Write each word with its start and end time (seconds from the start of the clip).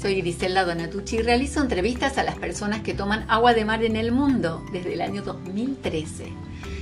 Soy 0.00 0.14
Griselda 0.22 0.64
Donatucci 0.64 1.16
y 1.16 1.22
realizo 1.22 1.60
entrevistas 1.60 2.16
a 2.16 2.22
las 2.22 2.36
personas 2.36 2.80
que 2.80 2.94
toman 2.94 3.26
agua 3.28 3.52
de 3.52 3.66
mar 3.66 3.84
en 3.84 3.96
el 3.96 4.12
mundo 4.12 4.64
desde 4.72 4.94
el 4.94 5.02
año 5.02 5.20
2013. 5.20 6.24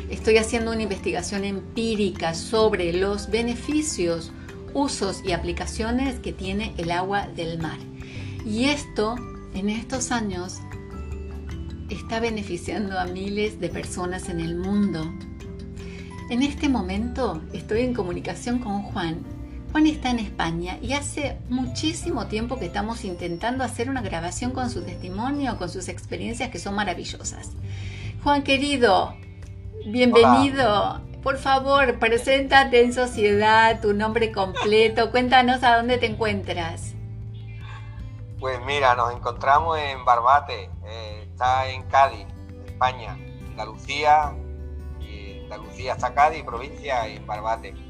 Estoy 0.08 0.36
haciendo 0.36 0.70
una 0.70 0.84
investigación 0.84 1.44
empírica 1.44 2.32
sobre 2.34 2.92
los 2.92 3.28
beneficios, 3.28 4.30
usos 4.72 5.22
y 5.24 5.32
aplicaciones 5.32 6.20
que 6.20 6.32
tiene 6.32 6.74
el 6.76 6.92
agua 6.92 7.26
del 7.26 7.58
mar. 7.58 7.78
Y 8.46 8.66
esto, 8.66 9.16
en 9.52 9.68
estos 9.68 10.12
años, 10.12 10.58
está 11.90 12.20
beneficiando 12.20 13.00
a 13.00 13.06
miles 13.06 13.58
de 13.58 13.68
personas 13.68 14.28
en 14.28 14.38
el 14.38 14.54
mundo. 14.54 15.12
En 16.30 16.44
este 16.44 16.68
momento 16.68 17.42
estoy 17.52 17.80
en 17.80 17.94
comunicación 17.94 18.60
con 18.60 18.82
Juan. 18.82 19.37
Juan 19.78 19.86
está 19.86 20.10
en 20.10 20.18
España 20.18 20.76
y 20.82 20.94
hace 20.94 21.38
muchísimo 21.48 22.26
tiempo 22.26 22.58
que 22.58 22.64
estamos 22.64 23.04
intentando 23.04 23.62
hacer 23.62 23.88
una 23.88 24.02
grabación 24.02 24.50
con 24.50 24.70
su 24.70 24.82
testimonio, 24.82 25.56
con 25.56 25.68
sus 25.68 25.86
experiencias 25.88 26.50
que 26.50 26.58
son 26.58 26.74
maravillosas. 26.74 27.52
Juan 28.24 28.42
querido, 28.42 29.14
bienvenido. 29.86 31.00
Por 31.22 31.36
favor, 31.36 32.00
preséntate 32.00 32.82
en 32.82 32.92
sociedad, 32.92 33.80
tu 33.80 33.94
nombre 33.94 34.32
completo, 34.32 35.12
cuéntanos 35.12 35.62
a 35.62 35.76
dónde 35.76 35.98
te 35.98 36.06
encuentras. 36.06 36.94
Pues 38.40 38.58
mira, 38.66 38.96
nos 38.96 39.14
encontramos 39.14 39.78
en 39.78 40.04
Barbate, 40.04 40.70
eh, 40.88 41.28
está 41.30 41.68
en 41.68 41.84
Cádiz, 41.84 42.26
España, 42.66 43.16
Andalucía, 43.46 44.34
y 44.98 45.38
Andalucía 45.44 45.92
hasta 45.92 46.12
Cádiz, 46.14 46.42
provincia 46.42 47.08
y 47.08 47.20
Barbate. 47.20 47.87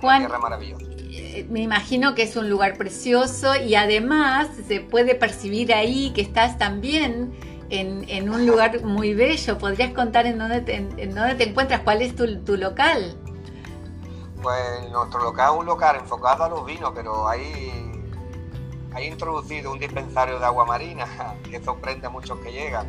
Juan, 0.00 0.22
tierra 0.22 0.38
maravillosa. 0.38 0.84
Eh, 1.12 1.46
me 1.50 1.60
imagino 1.60 2.14
que 2.14 2.22
es 2.22 2.36
un 2.36 2.48
lugar 2.48 2.76
precioso 2.76 3.54
y 3.56 3.74
además 3.74 4.48
se 4.66 4.80
puede 4.80 5.14
percibir 5.14 5.74
ahí 5.74 6.12
que 6.14 6.22
estás 6.22 6.58
también 6.58 7.32
en, 7.68 8.30
un 8.30 8.46
lugar 8.46 8.82
muy 8.82 9.14
bello. 9.14 9.58
¿Podrías 9.58 9.92
contar 9.92 10.26
en 10.26 10.38
dónde 10.38 10.60
te, 10.60 10.76
en 10.76 11.14
dónde 11.14 11.34
te 11.34 11.48
encuentras? 11.48 11.80
¿Cuál 11.80 12.02
es 12.02 12.16
tu, 12.16 12.42
tu 12.44 12.56
local? 12.56 13.16
Pues 14.42 14.90
nuestro 14.90 15.22
local 15.22 15.52
es 15.52 15.60
un 15.60 15.66
local 15.66 15.96
enfocado 15.96 16.44
a 16.44 16.48
los 16.48 16.64
vinos, 16.64 16.92
pero 16.94 17.28
ahí 17.28 17.70
hay 18.92 19.06
introducido 19.06 19.72
un 19.72 19.78
dispensario 19.78 20.38
de 20.38 20.44
agua 20.44 20.64
marina 20.64 21.06
que 21.50 21.62
sorprende 21.62 22.06
a 22.06 22.10
muchos 22.10 22.38
que 22.40 22.52
llegan. 22.52 22.86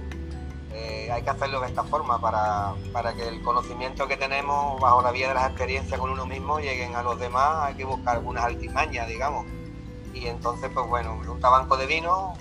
Eh, 0.73 1.09
hay 1.11 1.21
que 1.23 1.29
hacerlo 1.29 1.59
de 1.59 1.67
esta 1.67 1.83
forma 1.83 2.19
para, 2.19 2.73
que 3.13 3.27
el 3.27 3.41
conocimiento 3.41 4.07
que 4.07 4.15
tenemos 4.15 4.79
bajo 4.79 5.01
la 5.01 5.11
vía 5.11 5.27
de 5.27 5.33
las 5.33 5.47
experiencias 5.47 5.99
con 5.99 6.11
uno 6.11 6.25
mismo 6.25 6.59
lleguen 6.59 6.95
a 6.95 7.03
los 7.03 7.19
demás. 7.19 7.63
Hay 7.63 7.75
que 7.75 7.85
buscar 7.85 8.17
algunas 8.17 8.45
altimañas, 8.45 9.07
digamos. 9.07 9.45
Y 10.13 10.27
entonces, 10.27 10.69
pues 10.73 10.87
bueno, 10.87 11.19
un 11.29 11.39
tabanco 11.39 11.77
de 11.77 11.87
vino 11.87 12.33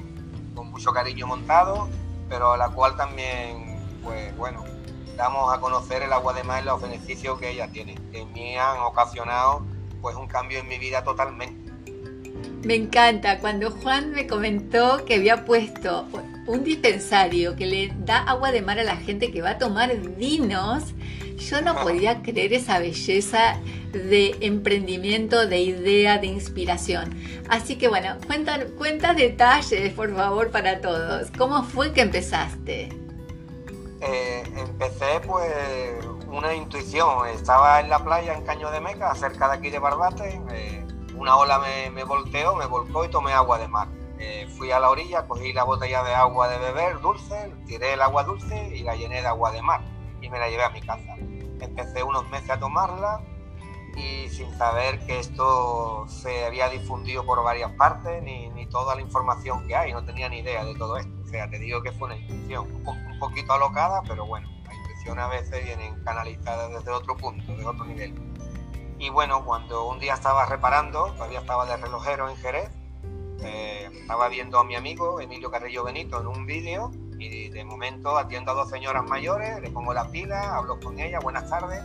con 0.54 0.70
mucho 0.70 0.92
cariño 0.92 1.26
montado, 1.26 1.88
pero 2.28 2.52
a 2.52 2.56
la 2.56 2.68
cual 2.68 2.96
también, 2.96 3.78
pues 4.02 4.36
bueno, 4.36 4.64
damos 5.16 5.52
a 5.52 5.60
conocer 5.60 6.02
el 6.02 6.12
agua 6.12 6.32
de 6.32 6.44
mar 6.44 6.62
y 6.62 6.66
los 6.66 6.80
beneficios 6.80 7.38
que 7.38 7.50
ella 7.50 7.68
tiene, 7.70 7.94
que 8.12 8.24
me 8.26 8.58
han 8.58 8.78
ocasionado 8.78 9.62
pues 10.00 10.16
un 10.16 10.26
cambio 10.26 10.60
en 10.60 10.68
mi 10.68 10.78
vida 10.78 11.04
totalmente. 11.04 11.70
Me 12.64 12.74
encanta 12.74 13.38
cuando 13.38 13.70
Juan 13.70 14.12
me 14.12 14.26
comentó 14.26 15.04
que 15.04 15.14
había 15.14 15.44
puesto 15.44 16.06
un 16.50 16.64
dispensario 16.64 17.54
que 17.54 17.66
le 17.66 17.92
da 18.04 18.18
agua 18.18 18.50
de 18.50 18.60
mar 18.60 18.78
a 18.78 18.84
la 18.84 18.96
gente 18.96 19.30
que 19.30 19.40
va 19.40 19.50
a 19.50 19.58
tomar 19.58 19.96
vinos. 19.96 20.84
Yo 21.36 21.62
no 21.62 21.74
podía 21.74 22.22
creer 22.22 22.52
esa 22.52 22.78
belleza 22.78 23.58
de 23.92 24.36
emprendimiento, 24.40 25.46
de 25.46 25.60
idea, 25.60 26.18
de 26.18 26.26
inspiración. 26.26 27.16
Así 27.48 27.76
que 27.76 27.88
bueno, 27.88 28.16
cuenta, 28.26 28.66
cuenta 28.76 29.14
detalles, 29.14 29.92
por 29.94 30.14
favor, 30.14 30.50
para 30.50 30.80
todos. 30.80 31.30
¿Cómo 31.38 31.62
fue 31.62 31.92
que 31.92 32.02
empezaste? 32.02 32.90
Eh, 34.02 34.42
empecé 34.56 35.20
pues 35.26 35.52
una 36.28 36.52
intuición. 36.52 37.28
Estaba 37.28 37.80
en 37.80 37.88
la 37.88 38.00
playa 38.00 38.34
en 38.34 38.42
Caño 38.44 38.70
de 38.70 38.80
Meca, 38.80 39.14
cerca 39.14 39.48
de 39.48 39.54
aquí 39.56 39.70
de 39.70 39.78
Barbate. 39.78 40.42
Eh, 40.52 40.84
una 41.16 41.36
ola 41.36 41.60
me, 41.94 42.04
volteó, 42.04 42.56
me 42.56 42.66
volcó 42.66 43.04
y 43.04 43.08
tomé 43.08 43.32
agua 43.32 43.58
de 43.58 43.68
mar. 43.68 43.88
Eh, 44.22 44.46
fui 44.58 44.70
a 44.70 44.78
la 44.78 44.90
orilla, 44.90 45.26
cogí 45.26 45.54
la 45.54 45.64
botella 45.64 46.02
de 46.02 46.14
agua 46.14 46.46
de 46.48 46.58
beber 46.58 47.00
dulce, 47.00 47.54
tiré 47.66 47.94
el 47.94 48.02
agua 48.02 48.22
dulce 48.22 48.68
y 48.76 48.82
la 48.82 48.94
llené 48.94 49.22
de 49.22 49.26
agua 49.26 49.50
de 49.50 49.62
mar 49.62 49.80
y 50.20 50.28
me 50.28 50.38
la 50.38 50.50
llevé 50.50 50.62
a 50.62 50.68
mi 50.68 50.82
casa. 50.82 51.16
Empecé 51.16 52.02
unos 52.02 52.28
meses 52.28 52.50
a 52.50 52.60
tomarla 52.60 53.22
y 53.96 54.28
sin 54.28 54.52
saber 54.58 55.00
que 55.06 55.20
esto 55.20 56.04
se 56.06 56.44
había 56.44 56.68
difundido 56.68 57.24
por 57.24 57.42
varias 57.42 57.72
partes 57.72 58.22
ni, 58.22 58.50
ni 58.50 58.66
toda 58.66 58.94
la 58.94 59.00
información 59.00 59.66
que 59.66 59.74
hay, 59.74 59.94
no 59.94 60.04
tenía 60.04 60.28
ni 60.28 60.40
idea 60.40 60.66
de 60.66 60.74
todo 60.74 60.98
esto. 60.98 61.12
O 61.24 61.26
sea, 61.26 61.48
te 61.48 61.58
digo 61.58 61.82
que 61.82 61.90
fue 61.92 62.08
una 62.08 62.16
intuición 62.16 62.66
un, 62.74 62.86
un 62.86 63.18
poquito 63.18 63.54
alocada, 63.54 64.02
pero 64.06 64.26
bueno, 64.26 64.50
las 64.64 64.74
intuiciones 64.74 65.24
a 65.24 65.28
veces 65.28 65.64
vienen 65.64 66.04
canalizadas 66.04 66.70
desde 66.70 66.90
otro 66.90 67.16
punto, 67.16 67.56
de 67.56 67.64
otro 67.64 67.86
nivel. 67.86 68.14
Y 68.98 69.08
bueno, 69.08 69.46
cuando 69.46 69.88
un 69.88 69.98
día 69.98 70.12
estaba 70.12 70.44
reparando, 70.44 71.06
todavía 71.14 71.40
estaba 71.40 71.64
de 71.64 71.78
relojero 71.78 72.28
en 72.28 72.36
Jerez, 72.36 72.70
eh, 73.42 73.88
estaba 73.92 74.28
viendo 74.28 74.58
a 74.58 74.64
mi 74.64 74.74
amigo 74.74 75.20
Emilio 75.20 75.50
Carrillo 75.50 75.84
Benito 75.84 76.20
en 76.20 76.26
un 76.26 76.46
vídeo 76.46 76.90
y 77.18 77.48
de 77.48 77.64
momento 77.64 78.16
atiendo 78.16 78.52
a 78.52 78.54
dos 78.54 78.70
señoras 78.70 79.04
mayores, 79.04 79.60
le 79.60 79.70
pongo 79.70 79.92
la 79.92 80.10
pila, 80.10 80.56
hablo 80.56 80.80
con 80.80 80.98
ella, 80.98 81.20
buenas 81.20 81.48
tardes, 81.48 81.82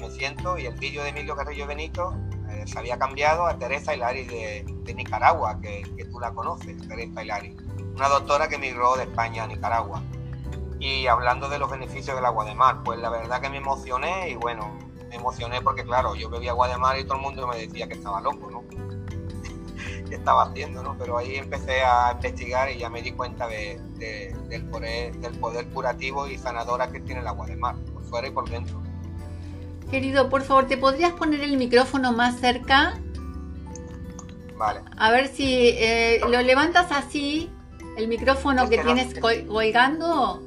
me 0.00 0.10
siento 0.10 0.58
y 0.58 0.66
el 0.66 0.74
vídeo 0.74 1.02
de 1.02 1.10
Emilio 1.10 1.36
Carrillo 1.36 1.66
Benito 1.66 2.14
eh, 2.50 2.64
se 2.66 2.78
había 2.78 2.98
cambiado 2.98 3.46
a 3.46 3.56
Teresa 3.58 3.94
Hilari 3.94 4.24
de, 4.24 4.64
de 4.66 4.94
Nicaragua, 4.94 5.60
que, 5.60 5.82
que, 5.96 6.04
tú 6.04 6.18
la 6.20 6.32
conoces, 6.32 6.76
Teresa 6.88 7.22
Hilari, 7.22 7.56
una 7.94 8.08
doctora 8.08 8.48
que 8.48 8.56
emigró 8.56 8.96
de 8.96 9.04
España 9.04 9.44
a 9.44 9.46
Nicaragua. 9.46 10.02
Y 10.80 11.06
hablando 11.06 11.48
de 11.48 11.60
los 11.60 11.70
beneficios 11.70 12.16
del 12.16 12.24
agua 12.24 12.44
de 12.44 12.56
mar, 12.56 12.82
pues 12.84 12.98
la 12.98 13.08
verdad 13.08 13.40
que 13.40 13.48
me 13.48 13.58
emocioné 13.58 14.30
y 14.30 14.34
bueno, 14.34 14.76
me 15.08 15.14
emocioné 15.14 15.62
porque, 15.62 15.84
claro, 15.84 16.16
yo 16.16 16.28
bebía 16.28 16.50
agua 16.50 16.68
de 16.68 16.76
mar 16.76 16.98
y 16.98 17.04
todo 17.04 17.14
el 17.16 17.22
mundo 17.22 17.46
me 17.46 17.56
decía 17.56 17.86
que 17.86 17.94
estaba 17.94 18.20
loco, 18.20 18.50
¿no? 18.50 18.64
¿Qué 20.12 20.18
estaba 20.18 20.42
haciendo, 20.42 20.82
no? 20.82 20.94
Pero 20.98 21.16
ahí 21.16 21.36
empecé 21.36 21.80
a 21.80 22.12
investigar 22.12 22.70
y 22.70 22.76
ya 22.76 22.90
me 22.90 23.00
di 23.00 23.12
cuenta 23.12 23.46
de, 23.46 23.80
del, 24.50 24.66
poder, 24.66 25.16
del 25.16 25.32
poder 25.38 25.66
curativo 25.68 26.28
y 26.28 26.36
sanadora 26.36 26.92
que 26.92 27.00
tiene 27.00 27.22
el 27.22 27.26
agua 27.26 27.46
de 27.46 27.56
mar, 27.56 27.76
por 27.94 28.04
fuera 28.04 28.28
y 28.28 28.30
por 28.30 28.46
dentro. 28.46 28.82
Querido, 29.90 30.28
por 30.28 30.42
favor, 30.42 30.66
¿te 30.66 30.76
podrías 30.76 31.14
poner 31.14 31.40
el 31.40 31.56
micrófono 31.56 32.12
más 32.12 32.40
cerca? 32.40 33.00
Vale. 34.58 34.82
A 34.98 35.10
ver 35.12 35.28
si 35.28 35.70
eh, 35.78 36.20
lo 36.28 36.42
levantas 36.42 36.92
así, 36.92 37.50
el 37.96 38.06
micrófono 38.06 38.68
que, 38.68 38.82
tienes 38.82 39.18
colgando, 39.18 40.42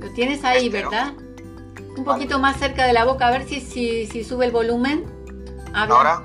lo 0.00 0.10
tienes 0.14 0.42
ahí, 0.42 0.68
este, 0.68 0.82
¿verdad? 0.82 1.12
Un 1.98 2.04
poquito 2.04 2.38
más 2.38 2.56
cerca 2.56 2.86
de 2.86 2.94
la 2.94 3.04
boca, 3.04 3.28
a 3.28 3.30
ver 3.30 3.46
si, 3.46 3.60
si, 3.60 4.24
sube 4.24 4.46
el 4.46 4.52
volumen. 4.52 5.04
¿Ahora? 5.74 6.22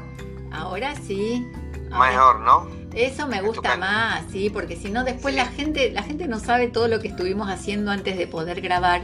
Ahora 0.54 0.96
sí. 0.96 1.46
Mejor, 1.90 2.40
¿no? 2.42 2.68
Eso 2.94 3.28
me 3.28 3.42
gusta 3.42 3.78
más, 3.78 4.24
sí, 4.32 4.50
porque 4.50 4.76
si 4.76 4.90
no 4.90 5.04
después 5.04 5.36
la 5.36 5.46
gente 5.46 5.92
la 5.92 6.02
gente 6.04 6.28
no 6.28 6.40
sabe 6.40 6.68
todo 6.68 6.88
lo 6.88 7.00
que 7.00 7.10
estuvimos 7.10 7.50
haciendo 7.50 7.92
antes 7.92 8.18
de 8.18 8.28
poder 8.28 8.62
grabar. 8.62 9.02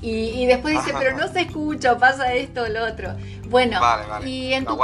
Y, 0.00 0.46
después 0.46 0.76
dice, 0.76 0.96
pero 0.96 1.16
no 1.16 1.26
se 1.26 1.40
escucha, 1.40 1.98
pasa 1.98 2.32
esto 2.32 2.62
o 2.62 2.68
lo 2.68 2.84
otro. 2.84 3.16
Bueno, 3.48 3.80
y 4.24 4.52
en 4.52 4.64
tu, 4.64 4.78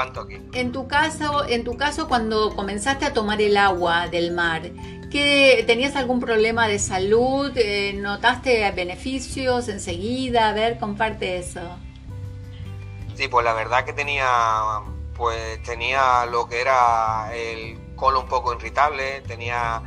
en 0.53 0.73
tu 0.73 0.89
caso, 0.89 1.47
en 1.49 1.63
tu 1.63 1.77
caso 1.77 2.09
cuando 2.09 2.53
comenzaste 2.57 3.05
a 3.05 3.13
tomar 3.13 3.41
el 3.41 3.57
agua 3.57 4.09
del 4.09 4.33
mar, 4.33 4.63
¿Tenías 5.15 5.95
algún 5.95 6.19
problema 6.19 6.67
de 6.67 6.81
salud? 6.81 7.53
Eh, 7.55 7.93
¿Notaste 7.93 8.69
beneficios 8.73 9.69
enseguida? 9.69 10.49
A 10.49 10.53
ver, 10.53 10.77
comparte 10.81 11.39
eso. 11.39 11.61
Sí, 13.15 13.29
pues 13.29 13.45
la 13.45 13.53
verdad 13.53 13.85
que 13.85 13.93
tenía, 13.93 14.27
pues 15.17 15.63
tenía 15.63 16.27
lo 16.27 16.49
que 16.49 16.61
era 16.61 17.35
el 17.35 17.79
colon 17.97 18.25
un 18.25 18.29
poco 18.29 18.55
irritable, 18.55 19.21
tenía 19.23 19.83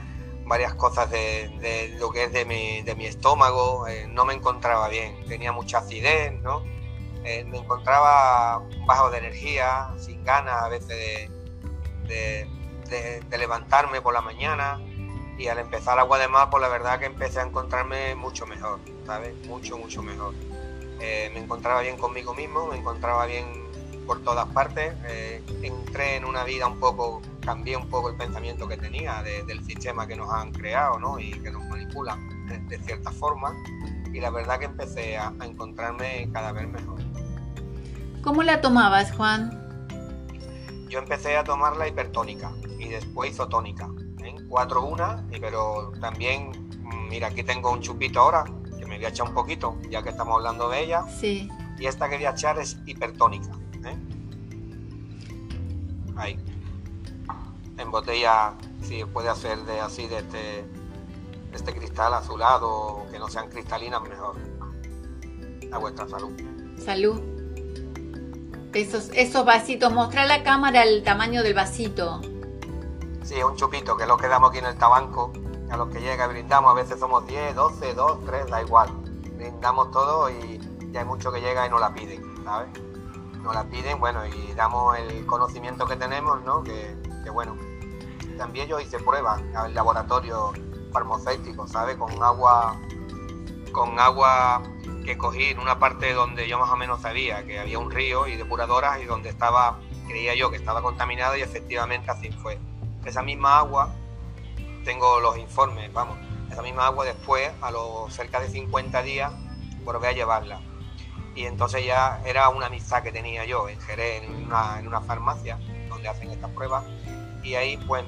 varias 0.45 0.73
cosas 0.75 1.09
de, 1.09 1.95
lo 1.99 2.09
que 2.11 2.25
es 2.25 2.33
de 2.33 2.45
mi, 2.45 3.05
estómago, 3.05 3.87
eh, 3.87 4.07
no 4.07 4.25
me 4.25 4.33
encontraba 4.33 4.87
bien, 4.87 5.25
tenía 5.27 5.51
mucha 5.51 5.79
acidez, 5.79 6.33
¿no? 6.41 6.63
Eh, 7.23 7.43
me 7.43 7.57
encontraba 7.57 8.63
bajo 8.85 9.09
de 9.09 9.17
energía, 9.17 9.89
sin 9.97 10.23
ganas 10.23 10.63
a 10.63 10.69
veces 10.69 11.29
de, 12.07 12.47
de 13.29 13.37
levantarme 13.37 14.01
por 14.01 14.13
la 14.13 14.21
mañana, 14.21 14.79
y 15.37 15.47
al 15.49 15.59
empezar 15.59 15.99
Agua 15.99 16.17
de 16.17 16.27
Mar, 16.27 16.49
pues 16.49 16.61
la 16.61 16.67
verdad 16.67 16.99
que 16.99 17.05
empecé 17.05 17.39
a 17.39 17.43
encontrarme 17.43 18.15
mucho 18.15 18.47
mejor, 18.47 18.79
¿sabes? 19.05 19.35
Mucho, 19.45 19.77
mucho 19.77 20.01
mejor. 20.01 20.33
Eh, 20.99 21.29
me 21.33 21.39
encontraba 21.39 21.81
bien 21.81 21.97
conmigo 21.97 22.33
mismo, 22.33 22.65
me 22.65 22.77
encontraba 22.77 23.25
bien 23.27 23.45
por 24.07 24.23
todas 24.23 24.47
partes. 24.47 24.93
Eh, 25.05 25.43
entré 25.61 26.15
en 26.15 26.25
una 26.25 26.43
vida 26.43 26.65
un 26.65 26.79
poco, 26.79 27.21
cambié 27.41 27.77
un 27.77 27.87
poco 27.89 28.09
el 28.09 28.15
pensamiento 28.15 28.67
que 28.67 28.77
tenía 28.77 29.21
del 29.21 29.63
sistema 29.65 30.07
que 30.07 30.15
nos 30.15 30.31
han 30.33 30.51
creado, 30.51 30.97
¿no? 30.97 31.19
Y 31.19 31.31
que 31.31 31.51
nos 31.51 31.63
manipulan 31.65 32.47
de, 32.67 32.79
cierta 32.79 33.11
forma. 33.11 33.53
Y 34.11 34.19
la 34.19 34.31
verdad 34.31 34.57
que 34.57 34.65
empecé 34.65 35.17
a, 35.17 35.33
a 35.37 35.45
encontrarme 35.45 36.29
cada 36.33 36.51
vez 36.53 36.67
mejor. 36.67 36.99
¿Cómo 38.23 38.41
la 38.41 38.61
tomabas, 38.61 39.11
Juan? 39.11 39.51
Yo 40.89 40.99
empecé 40.99 41.37
a 41.37 41.43
tomar 41.43 41.77
la 41.77 41.87
hipertónica 41.87 42.51
y 42.79 42.87
después 42.87 43.31
isotónica 43.31 43.89
cuatro 44.49 44.83
una, 44.83 45.23
pero 45.39 45.91
también, 45.99 46.51
mm, 46.81 47.09
mira, 47.09 47.27
aquí 47.27 47.43
tengo 47.43 47.71
un 47.71 47.81
chupito 47.81 48.19
ahora, 48.19 48.45
que 48.77 48.85
me 48.85 48.97
voy 48.97 49.05
a 49.05 49.09
echar 49.09 49.27
un 49.27 49.33
poquito, 49.33 49.77
ya 49.89 50.01
que 50.03 50.09
estamos 50.09 50.35
hablando 50.35 50.69
de 50.69 50.83
ella. 50.83 51.05
Sí. 51.19 51.49
Y 51.79 51.85
esta 51.85 52.09
que 52.09 52.15
voy 52.15 52.25
a 52.25 52.31
echar 52.31 52.59
es 52.59 52.77
hipertónica. 52.85 53.51
Ahí. 56.17 56.39
En 57.77 57.91
botella, 57.91 58.53
si 58.81 59.05
puede 59.05 59.29
hacer 59.29 59.59
de 59.65 59.79
así, 59.79 60.07
de 60.07 60.17
este, 60.17 60.65
este 61.53 61.73
cristal 61.73 62.13
azulado, 62.13 63.05
que 63.11 63.19
no 63.19 63.27
sean 63.29 63.49
cristalinas, 63.49 64.01
mejor. 64.01 64.35
A 65.71 65.77
vuestra 65.77 66.07
salud. 66.07 66.31
Salud. 66.83 67.21
Esos, 68.73 69.09
esos 69.13 69.45
vasitos, 69.45 69.91
mostrar 69.91 70.27
la 70.27 70.43
cámara 70.43 70.83
el 70.83 71.03
tamaño 71.03 71.43
del 71.43 71.53
vasito. 71.53 72.21
Sí, 73.23 73.35
es 73.35 73.43
un 73.43 73.55
chupito 73.55 73.97
que 73.97 74.05
lo 74.05 74.17
quedamos 74.17 74.49
aquí 74.49 74.59
en 74.59 74.65
el 74.65 74.77
tabanco. 74.77 75.33
A 75.69 75.77
los 75.77 75.89
que 75.89 75.99
llega 75.99 76.27
brindamos, 76.27 76.71
a 76.71 76.73
veces 76.75 76.99
somos 76.99 77.27
10, 77.27 77.55
12, 77.55 77.93
2, 77.93 78.25
3, 78.25 78.47
da 78.47 78.61
igual. 78.61 78.89
Brindamos 79.35 79.91
todo 79.91 80.29
y 80.29 80.59
ya 80.91 81.01
hay 81.01 81.05
mucho 81.05 81.31
que 81.31 81.41
llega 81.41 81.67
y 81.67 81.69
no 81.69 81.77
la 81.79 81.93
piden, 81.93 82.23
¿sabes? 82.43 82.69
Nos 83.47 83.55
la 83.55 83.63
piden, 83.63 83.97
bueno, 83.97 84.25
y 84.25 84.53
damos 84.55 84.97
el 84.97 85.25
conocimiento 85.25 85.85
que 85.85 85.95
tenemos, 85.95 86.43
¿no? 86.43 86.63
Que, 86.63 86.97
bueno. 87.31 87.55
También 88.37 88.67
yo 88.67 88.77
hice 88.77 88.99
pruebas 88.99 89.41
al 89.55 89.73
laboratorio 89.73 90.51
farmacéutico, 90.91 91.65
¿sabes? 91.65 91.95
Con 91.95 92.21
agua, 92.21 92.75
con 93.71 93.97
agua 94.01 94.63
que 95.05 95.17
cogí 95.17 95.45
en 95.45 95.59
una 95.59 95.79
parte 95.79 96.11
donde 96.13 96.45
yo 96.49 96.59
más 96.59 96.69
o 96.71 96.75
menos 96.75 97.01
sabía 97.01 97.45
que 97.45 97.57
había 97.57 97.79
un 97.79 97.89
río 97.89 98.27
y 98.27 98.35
depuradoras 98.35 98.99
y 99.01 99.05
donde 99.05 99.29
estaba, 99.29 99.79
creía 100.09 100.35
yo 100.35 100.51
que 100.51 100.57
estaba 100.57 100.81
contaminada 100.81 101.37
y 101.37 101.41
efectivamente 101.41 102.11
así 102.11 102.29
fue 102.33 102.59
esa 103.05 103.23
misma 103.23 103.59
agua, 103.59 103.95
tengo 104.83 105.21
los 105.21 105.37
informes, 105.37 105.93
vamos, 105.93 106.17
esa 106.51 106.61
misma 106.61 106.87
agua 106.87 107.05
después, 107.05 107.49
a 107.61 107.71
los 107.71 108.13
cerca 108.13 108.41
de 108.41 108.49
50 108.49 109.01
días, 109.03 109.31
volví 109.85 110.05
a 110.05 110.11
llevarla. 110.11 110.59
Y 111.37 111.45
entonces 111.45 111.85
ya 111.85 112.19
era 112.25 112.49
una 112.49 112.65
amistad 112.65 113.03
que 113.03 113.11
tenía 113.11 113.45
yo 113.45 113.69
en 113.69 113.79
Jerez, 113.79 114.23
en 114.23 114.45
una, 114.45 114.79
en 114.79 114.87
una 114.87 115.01
farmacia 115.01 115.59
donde 115.87 116.07
hacen 116.07 116.31
estas 116.31 116.49
pruebas. 116.49 116.83
Y 117.43 117.53
ahí 117.53 117.77
pues 117.77 118.03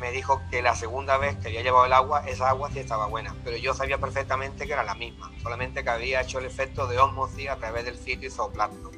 me 0.00 0.10
dijo 0.10 0.42
que 0.50 0.60
la 0.60 0.74
segunda 0.74 1.16
vez 1.16 1.36
que 1.36 1.46
había 1.46 1.62
llevado 1.62 1.86
el 1.86 1.92
agua, 1.92 2.24
esa 2.26 2.48
agua 2.48 2.70
sí 2.72 2.80
estaba 2.80 3.06
buena, 3.06 3.32
pero 3.44 3.56
yo 3.56 3.74
sabía 3.74 3.98
perfectamente 3.98 4.66
que 4.66 4.72
era 4.72 4.82
la 4.82 4.96
misma, 4.96 5.30
solamente 5.40 5.84
que 5.84 5.90
había 5.90 6.22
hecho 6.22 6.40
el 6.40 6.46
efecto 6.46 6.88
de 6.88 6.98
osmosis 6.98 7.48
a 7.48 7.56
través 7.58 7.84
del 7.84 7.96
sitio 7.96 8.26
isoplacto. 8.26 8.90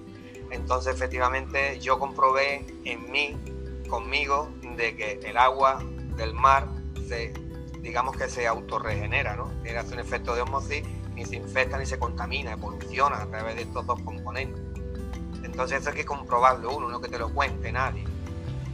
Entonces 0.50 0.94
efectivamente 0.94 1.78
yo 1.78 1.98
comprobé 1.98 2.66
en 2.84 3.10
mí, 3.10 3.36
conmigo, 3.90 4.48
de 4.74 4.96
que 4.96 5.20
el 5.22 5.36
agua 5.36 5.82
del 6.16 6.32
mar 6.32 6.66
se, 7.06 7.34
digamos 7.82 8.16
que 8.16 8.30
se 8.30 8.46
autorregenera, 8.46 9.36
¿no? 9.36 9.52
Tiene 9.62 9.82
un 9.82 9.98
efecto 9.98 10.34
de 10.34 10.40
osmosis, 10.40 10.82
ni 11.16 11.24
se 11.24 11.36
infecta 11.36 11.78
ni 11.78 11.86
se 11.86 11.98
contamina, 11.98 12.52
evoluciona 12.52 13.22
a 13.22 13.26
través 13.26 13.56
de 13.56 13.62
estos 13.62 13.86
dos 13.86 14.00
componentes. 14.02 14.62
Entonces 15.42 15.80
eso 15.80 15.90
hay 15.90 15.96
que 15.96 16.04
comprobarlo 16.04 16.76
uno, 16.76 16.88
no 16.88 17.00
que 17.00 17.08
te 17.08 17.18
lo 17.18 17.32
cuente 17.32 17.72
nadie. 17.72 18.04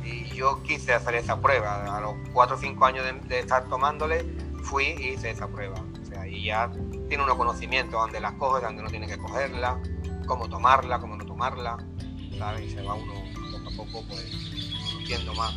Y 0.04 0.24
yo 0.34 0.60
quise 0.64 0.92
hacer 0.92 1.14
esa 1.14 1.40
prueba. 1.40 1.96
A 1.96 2.00
los 2.00 2.14
4 2.32 2.56
o 2.56 2.58
5 2.58 2.84
años 2.84 3.06
de, 3.28 3.38
estar 3.38 3.68
tomándole, 3.68 4.24
fui 4.64 4.96
y 4.98 5.10
hice 5.10 5.30
esa 5.30 5.46
prueba. 5.46 5.76
O 6.02 6.04
sea, 6.04 6.26
y 6.26 6.46
ya 6.46 6.70
tiene 7.08 7.22
uno 7.22 7.38
conocimiento 7.38 7.98
dónde 7.98 8.20
las 8.20 8.32
coge, 8.32 8.64
dónde 8.64 8.82
no 8.82 8.90
tiene 8.90 9.06
que 9.06 9.16
cogerla, 9.16 9.80
cómo 10.26 10.48
tomarla, 10.48 10.98
cómo 10.98 11.16
no 11.16 11.24
tomarla, 11.24 11.76
¿sabes? 12.36 12.62
Y 12.62 12.70
se 12.70 12.82
va 12.82 12.94
uno 12.94 13.12
poco 13.52 13.68
a 13.68 13.76
poco 13.76 14.04
pues 14.08 14.26
sintiendo 14.90 15.32
más. 15.34 15.54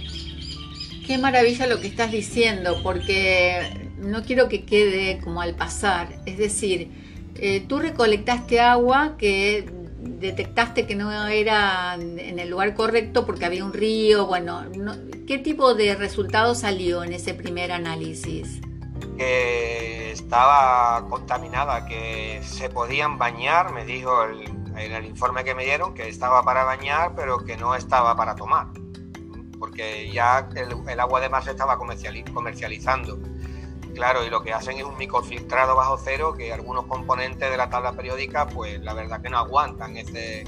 Qué 1.08 1.18
maravilla 1.18 1.66
lo 1.66 1.80
que 1.80 1.88
estás 1.88 2.12
diciendo, 2.12 2.82
porque 2.84 3.85
no 4.06 4.24
quiero 4.24 4.48
que 4.48 4.66
quede 4.66 5.20
como 5.24 5.42
al 5.42 5.56
pasar. 5.56 6.20
Es 6.26 6.38
decir, 6.38 6.92
eh, 7.36 7.66
tú 7.68 7.80
recolectaste 7.80 8.60
agua 8.60 9.16
que 9.18 9.70
detectaste 10.00 10.86
que 10.86 10.96
no 10.96 11.28
era 11.28 11.96
en 11.96 12.40
el 12.40 12.50
lugar 12.50 12.76
correcto 12.76 13.26
porque 13.26 13.46
había 13.46 13.66
un 13.66 13.74
río. 13.74 14.28
Bueno, 14.28 14.64
¿qué 15.28 15.38
tipo 15.40 15.74
de 15.74 15.96
resultado 15.96 16.56
salió 16.56 17.04
en 17.04 17.14
ese 17.14 17.34
primer 17.34 17.72
análisis? 17.72 18.62
Que 19.18 20.12
estaba 20.12 21.08
contaminada, 21.10 21.86
que 21.88 22.42
se 22.44 22.70
podían 22.70 23.18
bañar, 23.18 23.74
me 23.74 23.86
dijo 23.86 24.26
en 24.26 24.92
el 24.92 25.06
informe 25.06 25.44
que 25.44 25.56
me 25.56 25.64
dieron, 25.66 25.94
que 25.94 26.08
estaba 26.08 26.44
para 26.44 26.64
bañar, 26.64 27.14
pero 27.16 27.40
que 27.44 27.58
no 27.58 27.76
estaba 27.76 28.16
para 28.16 28.36
tomar 28.36 28.68
porque 29.66 30.12
ya 30.12 30.48
el, 30.56 31.00
agua 31.00 31.20
de 31.22 31.30
mar 31.30 31.44
se 31.44 31.52
estaba 31.52 31.78
comercializando. 31.78 33.20
Claro, 33.96 34.26
y 34.26 34.30
lo 34.30 34.44
que 34.44 34.52
hacen 34.52 34.78
es 34.78 34.84
un 34.84 34.98
microfiltrado 34.98 35.76
bajo 35.76 35.98
cero 35.98 36.34
que 36.38 36.52
algunos 36.52 36.86
componentes 36.86 37.50
de 37.50 37.56
la 37.56 37.70
tabla 37.70 37.94
periódica, 37.94 38.46
pues 38.46 38.82
la 38.82 38.94
verdad 38.94 39.22
que 39.22 39.30
no 39.30 39.38
aguantan 39.38 39.96
ese, 39.96 40.44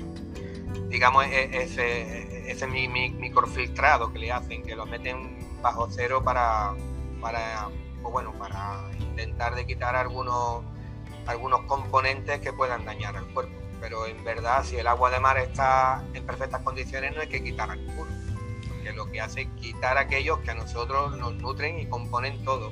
digamos, 0.89 1.25
e, 1.25 1.63
ese, 1.63 2.51
ese 2.51 2.67
microfiltrado 2.67 4.11
que 4.11 4.19
le 4.19 4.33
hacen, 4.33 4.63
que 4.63 4.75
lo 4.75 4.85
meten 4.85 5.39
bajo 5.61 5.87
cero 5.89 6.21
para, 6.21 6.73
para, 7.21 7.69
pues 8.01 8.11
bueno, 8.11 8.33
para 8.37 8.81
intentar 8.99 9.55
de 9.55 9.65
quitar 9.65 9.95
algunos, 9.95 10.63
algunos 11.25 11.61
componentes 11.61 12.41
que 12.41 12.51
puedan 12.51 12.83
dañar 12.83 13.15
al 13.15 13.27
cuerpo. 13.33 13.55
Pero 13.79 14.07
en 14.07 14.21
verdad, 14.25 14.65
si 14.65 14.75
el 14.75 14.87
agua 14.87 15.09
de 15.09 15.21
mar 15.21 15.37
está 15.37 16.03
en 16.13 16.25
perfectas 16.25 16.61
condiciones, 16.63 17.15
no 17.15 17.21
hay 17.21 17.29
que 17.29 17.41
quitar 17.41 17.75
ninguno 17.77 18.11
lo 18.93 19.09
que 19.11 19.21
hace 19.21 19.41
es 19.41 19.47
quitar 19.59 19.97
aquellos 19.97 20.39
que 20.39 20.51
a 20.51 20.55
nosotros 20.55 21.17
nos 21.17 21.33
nutren 21.35 21.79
y 21.79 21.85
componen 21.87 22.43
todo. 22.43 22.71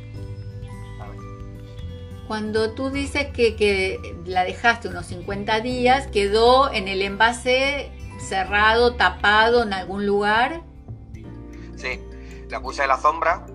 Cuando 2.28 2.72
tú 2.72 2.90
dices 2.90 3.28
que, 3.28 4.00
la 4.26 4.44
dejaste 4.44 4.88
unos 4.88 5.06
50 5.08 5.62
días, 5.62 6.08
quedó 6.08 6.72
en 6.72 6.88
el 6.88 7.02
envase 7.02 7.92
cerrado, 8.20 8.96
tapado 8.96 9.64
en 9.64 9.74
algún 9.74 10.06
lugar. 10.06 10.64
Sí, 11.76 12.00
la 12.50 12.62
puse 12.62 12.82
en 12.82 12.88
la 12.88 12.98
sombra, 12.98 13.46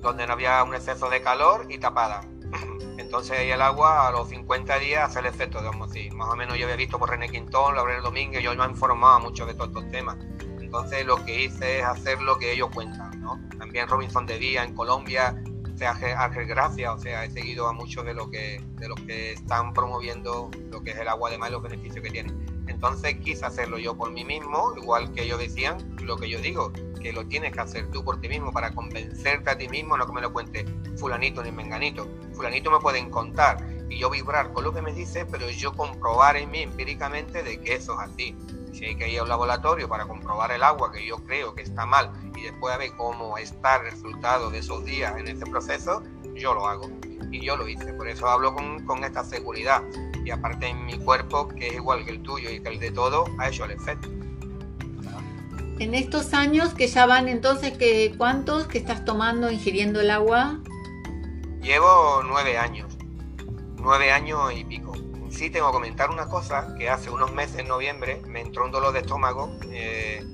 donde 0.00 0.26
no 0.26 0.32
había 0.32 0.62
un 0.64 0.74
exceso 0.74 1.08
de 1.08 1.22
calor 1.22 1.66
y 1.68 1.78
tapada. 1.78 2.22
Entonces 2.98 3.38
ahí 3.38 3.50
el 3.50 3.62
agua 3.62 4.08
a 4.08 4.10
los 4.10 4.28
50 4.28 4.78
días 4.80 5.08
hace 5.08 5.20
el 5.20 5.26
efecto 5.26 5.62
de 5.62 5.68
osmosis. 5.68 6.12
Más 6.12 6.28
o 6.28 6.36
menos 6.36 6.58
yo 6.58 6.64
había 6.64 6.76
visto 6.76 6.98
por 6.98 7.10
René 7.10 7.28
Quintón, 7.28 7.76
Laurel 7.76 8.02
Domínguez, 8.02 8.42
yo 8.42 8.52
me 8.56 8.64
informado 8.64 9.20
mucho 9.20 9.46
de 9.46 9.54
todos 9.54 9.68
estos 9.68 9.88
temas. 9.92 10.16
Entonces 10.58 11.06
lo 11.06 11.24
que 11.24 11.44
hice 11.44 11.78
es 11.78 11.84
hacer 11.84 12.20
lo 12.20 12.38
que 12.38 12.52
ellos 12.52 12.70
cuentan, 12.74 13.20
¿no? 13.20 13.40
También 13.56 13.86
Robinson 13.86 14.26
de 14.26 14.36
Vía 14.36 14.64
en 14.64 14.74
Colombia, 14.74 15.40
sea, 15.78 15.92
Ángel 16.18 16.46
Gracia, 16.46 16.92
o 16.92 16.98
sea, 16.98 17.24
he 17.24 17.30
seguido 17.30 17.66
a 17.66 17.72
muchos 17.72 18.04
de 18.04 18.14
los 18.14 18.28
que, 18.28 18.62
de 18.76 18.88
los 18.88 19.00
que 19.00 19.32
están 19.32 19.72
promoviendo 19.72 20.50
lo 20.70 20.82
que 20.82 20.92
es 20.92 20.98
el 20.98 21.08
agua 21.08 21.30
de 21.30 21.38
mar 21.38 21.50
y 21.50 21.52
los 21.52 21.62
beneficios 21.62 22.02
que 22.02 22.10
tiene. 22.10 22.32
Entonces 22.66 23.16
quise 23.16 23.44
hacerlo 23.44 23.78
yo 23.78 23.96
por 23.96 24.10
mí 24.10 24.24
mismo, 24.24 24.74
igual 24.76 25.12
que 25.12 25.22
ellos 25.22 25.38
decían, 25.38 25.96
lo 26.02 26.16
que 26.16 26.28
yo 26.28 26.40
digo, 26.40 26.72
que 27.00 27.12
lo 27.12 27.26
tienes 27.26 27.52
que 27.52 27.60
hacer 27.60 27.90
tú 27.90 28.04
por 28.04 28.20
ti 28.20 28.28
mismo 28.28 28.52
para 28.52 28.72
convencerte 28.72 29.50
a 29.50 29.58
ti 29.58 29.68
mismo, 29.68 29.96
no 29.96 30.06
que 30.06 30.12
me 30.12 30.20
lo 30.20 30.32
cuente 30.32 30.64
fulanito 30.96 31.42
ni 31.42 31.52
menganito. 31.52 32.08
Fulanito 32.34 32.70
me 32.70 32.80
pueden 32.80 33.10
contar 33.10 33.58
y 33.88 33.98
yo 33.98 34.10
vibrar 34.10 34.52
con 34.52 34.64
lo 34.64 34.72
que 34.72 34.82
me 34.82 34.92
dice, 34.92 35.26
pero 35.26 35.48
yo 35.50 35.72
comprobar 35.72 36.36
en 36.36 36.50
mí 36.50 36.62
empíricamente 36.62 37.42
de 37.42 37.60
que 37.60 37.74
eso 37.74 37.94
es 37.94 38.10
así 38.10 38.36
si 38.76 38.84
hay 38.84 38.96
que 38.96 39.08
ir 39.08 39.18
a 39.20 39.22
un 39.22 39.28
laboratorio 39.30 39.88
para 39.88 40.04
comprobar 40.06 40.52
el 40.52 40.62
agua 40.62 40.92
que 40.92 41.06
yo 41.06 41.16
creo 41.24 41.54
que 41.54 41.62
está 41.62 41.86
mal 41.86 42.12
y 42.36 42.42
después 42.42 42.74
a 42.74 42.78
ver 42.78 42.92
cómo 42.96 43.38
está 43.38 43.76
el 43.76 43.90
resultado 43.90 44.50
de 44.50 44.58
esos 44.58 44.84
días 44.84 45.16
en 45.16 45.28
ese 45.28 45.46
proceso, 45.46 46.02
yo 46.34 46.54
lo 46.54 46.66
hago. 46.66 46.90
Y 47.32 47.44
yo 47.44 47.56
lo 47.56 47.66
hice, 47.66 47.92
por 47.94 48.06
eso 48.06 48.28
hablo 48.28 48.54
con, 48.54 48.84
con 48.84 49.02
esta 49.02 49.24
seguridad. 49.24 49.82
Y 50.24 50.30
aparte 50.30 50.68
en 50.68 50.84
mi 50.84 50.96
cuerpo, 50.98 51.48
que 51.48 51.68
es 51.68 51.74
igual 51.74 52.04
que 52.04 52.12
el 52.12 52.22
tuyo 52.22 52.50
y 52.50 52.60
que 52.60 52.68
el 52.68 52.78
de 52.78 52.90
todo, 52.90 53.24
ha 53.38 53.48
hecho 53.48 53.64
el 53.64 53.72
efecto. 53.72 54.08
En 55.78 55.94
estos 55.94 56.34
años 56.34 56.72
que 56.74 56.86
ya 56.86 57.06
van 57.06 57.28
entonces, 57.28 57.76
que 57.76 58.14
¿cuántos 58.16 58.66
que 58.66 58.78
estás 58.78 59.04
tomando, 59.04 59.50
ingiriendo 59.50 60.00
el 60.00 60.10
agua? 60.10 60.60
Llevo 61.60 62.22
nueve 62.24 62.56
años, 62.56 62.96
nueve 63.76 64.12
años 64.12 64.52
y 64.54 64.64
pico 64.64 64.92
sí 65.36 65.50
tengo 65.50 65.66
que 65.66 65.74
comentar 65.74 66.10
una 66.10 66.28
cosa, 66.28 66.74
que 66.78 66.88
hace 66.88 67.10
unos 67.10 67.32
meses, 67.32 67.58
en 67.58 67.68
noviembre, 67.68 68.22
me 68.26 68.40
entró 68.40 68.64
un 68.64 68.70
dolor 68.70 68.92
de 68.92 69.00
estómago. 69.00 69.58
Eh, 69.70 70.24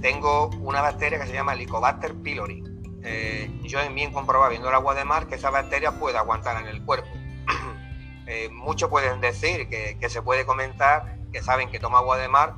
tengo 0.00 0.48
una 0.60 0.80
bacteria 0.80 1.20
que 1.20 1.26
se 1.26 1.34
llama 1.34 1.52
Helicobacter 1.52 2.14
pylori. 2.14 2.64
Eh, 3.04 3.50
yo 3.62 3.80
en 3.80 3.94
bien 3.94 4.12
comprobado 4.12 4.50
viendo 4.50 4.68
el 4.68 4.74
agua 4.74 4.94
de 4.94 5.04
mar 5.04 5.26
que 5.26 5.34
esa 5.34 5.50
bacteria 5.50 5.92
puede 5.98 6.16
aguantar 6.16 6.60
en 6.62 6.68
el 6.68 6.82
cuerpo. 6.84 7.10
Eh, 8.24 8.48
muchos 8.50 8.88
pueden 8.88 9.20
decir 9.20 9.68
que, 9.68 10.08
se 10.08 10.22
puede 10.22 10.46
comentar, 10.46 11.18
que 11.32 11.42
saben 11.42 11.68
que 11.70 11.80
toma 11.80 11.98
agua 11.98 12.16
de 12.16 12.28
mar, 12.28 12.54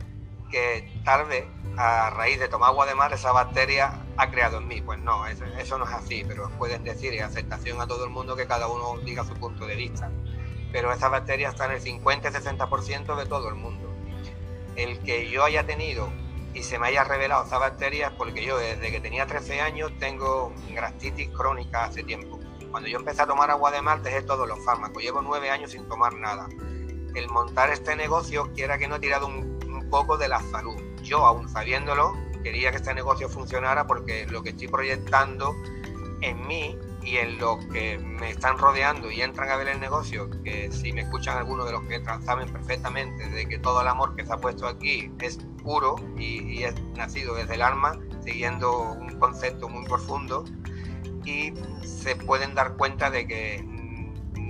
que 0.51 0.93
tal 1.05 1.25
vez 1.25 1.47
a 1.79 2.11
raíz 2.11 2.39
de 2.39 2.49
tomar 2.49 2.69
agua 2.69 2.85
de 2.85 2.95
mar 2.95 3.13
esa 3.15 3.33
bacteria 3.33 4.05
ha 4.19 4.31
creado 4.31 4.59
en 4.59 4.69
mí. 4.69 4.83
Pues 4.83 5.01
no, 5.01 5.27
eso, 5.27 5.47
eso 5.59 5.79
no 5.79 5.87
es 5.87 5.91
así, 5.91 6.23
pero 6.29 6.51
pueden 6.59 6.85
decir 6.85 7.15
y 7.15 7.19
aceptación 7.21 7.81
a 7.81 7.87
todo 7.87 8.05
el 8.05 8.11
mundo 8.11 8.37
que 8.37 8.47
cada 8.47 8.69
uno 8.69 8.99
diga 8.99 9.25
su 9.25 9.35
punto 9.35 9.67
de 9.67 9.75
vista 9.75 10.11
pero 10.75 10.93
esa 10.93 11.09
bacteria 11.09 11.51
está 11.51 11.67
en 11.67 11.71
el 11.71 11.81
50-60% 11.81 13.15
de 13.15 13.27
todo 13.27 13.49
el 13.49 13.55
mundo. 13.55 13.89
El 14.75 14.99
que 15.05 15.31
yo 15.31 15.45
haya 15.45 15.65
tenido 15.65 16.09
y 16.53 16.65
se 16.65 16.81
me 16.81 16.89
haya 16.89 17.05
revelado 17.05 17.45
esa 17.45 17.59
bacteria 17.59 18.13
porque 18.19 18.45
yo 18.45 18.59
desde 18.59 18.91
que 18.91 18.99
tenía 18.99 19.25
13 19.25 19.61
años 19.61 19.93
tengo 20.01 20.53
gastritis 20.71 21.29
crónica 21.29 21.85
hace 21.85 22.03
tiempo. 22.03 22.41
Cuando 22.73 22.89
yo 22.89 22.99
empecé 22.99 23.23
a 23.23 23.27
tomar 23.29 23.53
agua 23.53 23.71
de 23.71 23.83
mar 23.83 24.03
dejé 24.03 24.23
todos 24.23 24.49
los 24.49 24.65
fármacos, 24.65 25.01
llevo 25.01 25.23
nueve 25.23 25.49
años 25.49 25.71
sin 25.71 25.89
tomar 25.89 26.13
nada. 26.15 26.49
El 27.15 27.29
montar 27.29 27.71
este 27.71 27.95
negocio 27.95 28.51
quiera 28.53 28.77
que 28.77 28.89
no 28.89 28.97
he 28.97 28.99
tirado 28.99 29.29
un, 29.29 29.61
un 29.69 29.89
poco 29.91 30.19
de 30.19 30.27
la 30.27 30.41
salud. 30.41 30.75
Yo, 31.05 31.25
aún 31.25 31.49
sabiéndolo, 31.49 32.15
quería 32.43 32.73
que 32.73 32.79
este 32.79 32.95
negocio 32.95 33.29
funcionara 33.29 33.87
porque 33.87 34.27
lo 34.27 34.43
que 34.43 34.51
estoy 34.51 34.67
proyectando 34.67 35.55
en 36.21 36.45
mí 36.49 36.77
y 37.05 37.19
en 37.19 37.39
los 37.39 37.65
que 37.67 37.99
me 37.99 38.31
están 38.31 38.59
rodeando 38.59 39.11
y 39.11 39.21
entran 39.21 39.51
a 39.51 39.57
ver 39.57 39.69
el 39.69 39.81
negocio, 39.81 40.31
que 40.43 40.73
si 40.73 40.93
me 40.93 41.03
escuchan 41.03 41.37
algunos 41.37 41.67
de 41.67 41.73
los 41.73 41.83
que 41.83 41.97
entran 41.97 42.23
saben 42.23 42.51
perfectamente 42.51 43.29
de 43.29 43.47
que 43.47 43.59
todo 43.59 43.83
el 43.83 43.89
amor 43.89 44.17
que 44.17 44.25
se 44.25 44.33
ha 44.33 44.39
puesto 44.39 44.67
aquí 44.67 45.13
es 45.21 45.39
puro 45.63 45.97
y, 46.17 46.63
es 46.63 46.75
nacido 46.97 47.35
desde 47.35 47.55
el 47.55 47.63
alma, 47.63 47.99
siguiendo 48.25 48.93
un 48.93 49.19
concepto 49.19 49.69
muy 49.69 49.85
profundo 49.85 50.45
y 51.25 51.53
se 51.83 52.17
pueden 52.17 52.55
dar 52.55 52.77
cuenta 52.77 53.11
de 53.11 53.27
que 53.27 53.75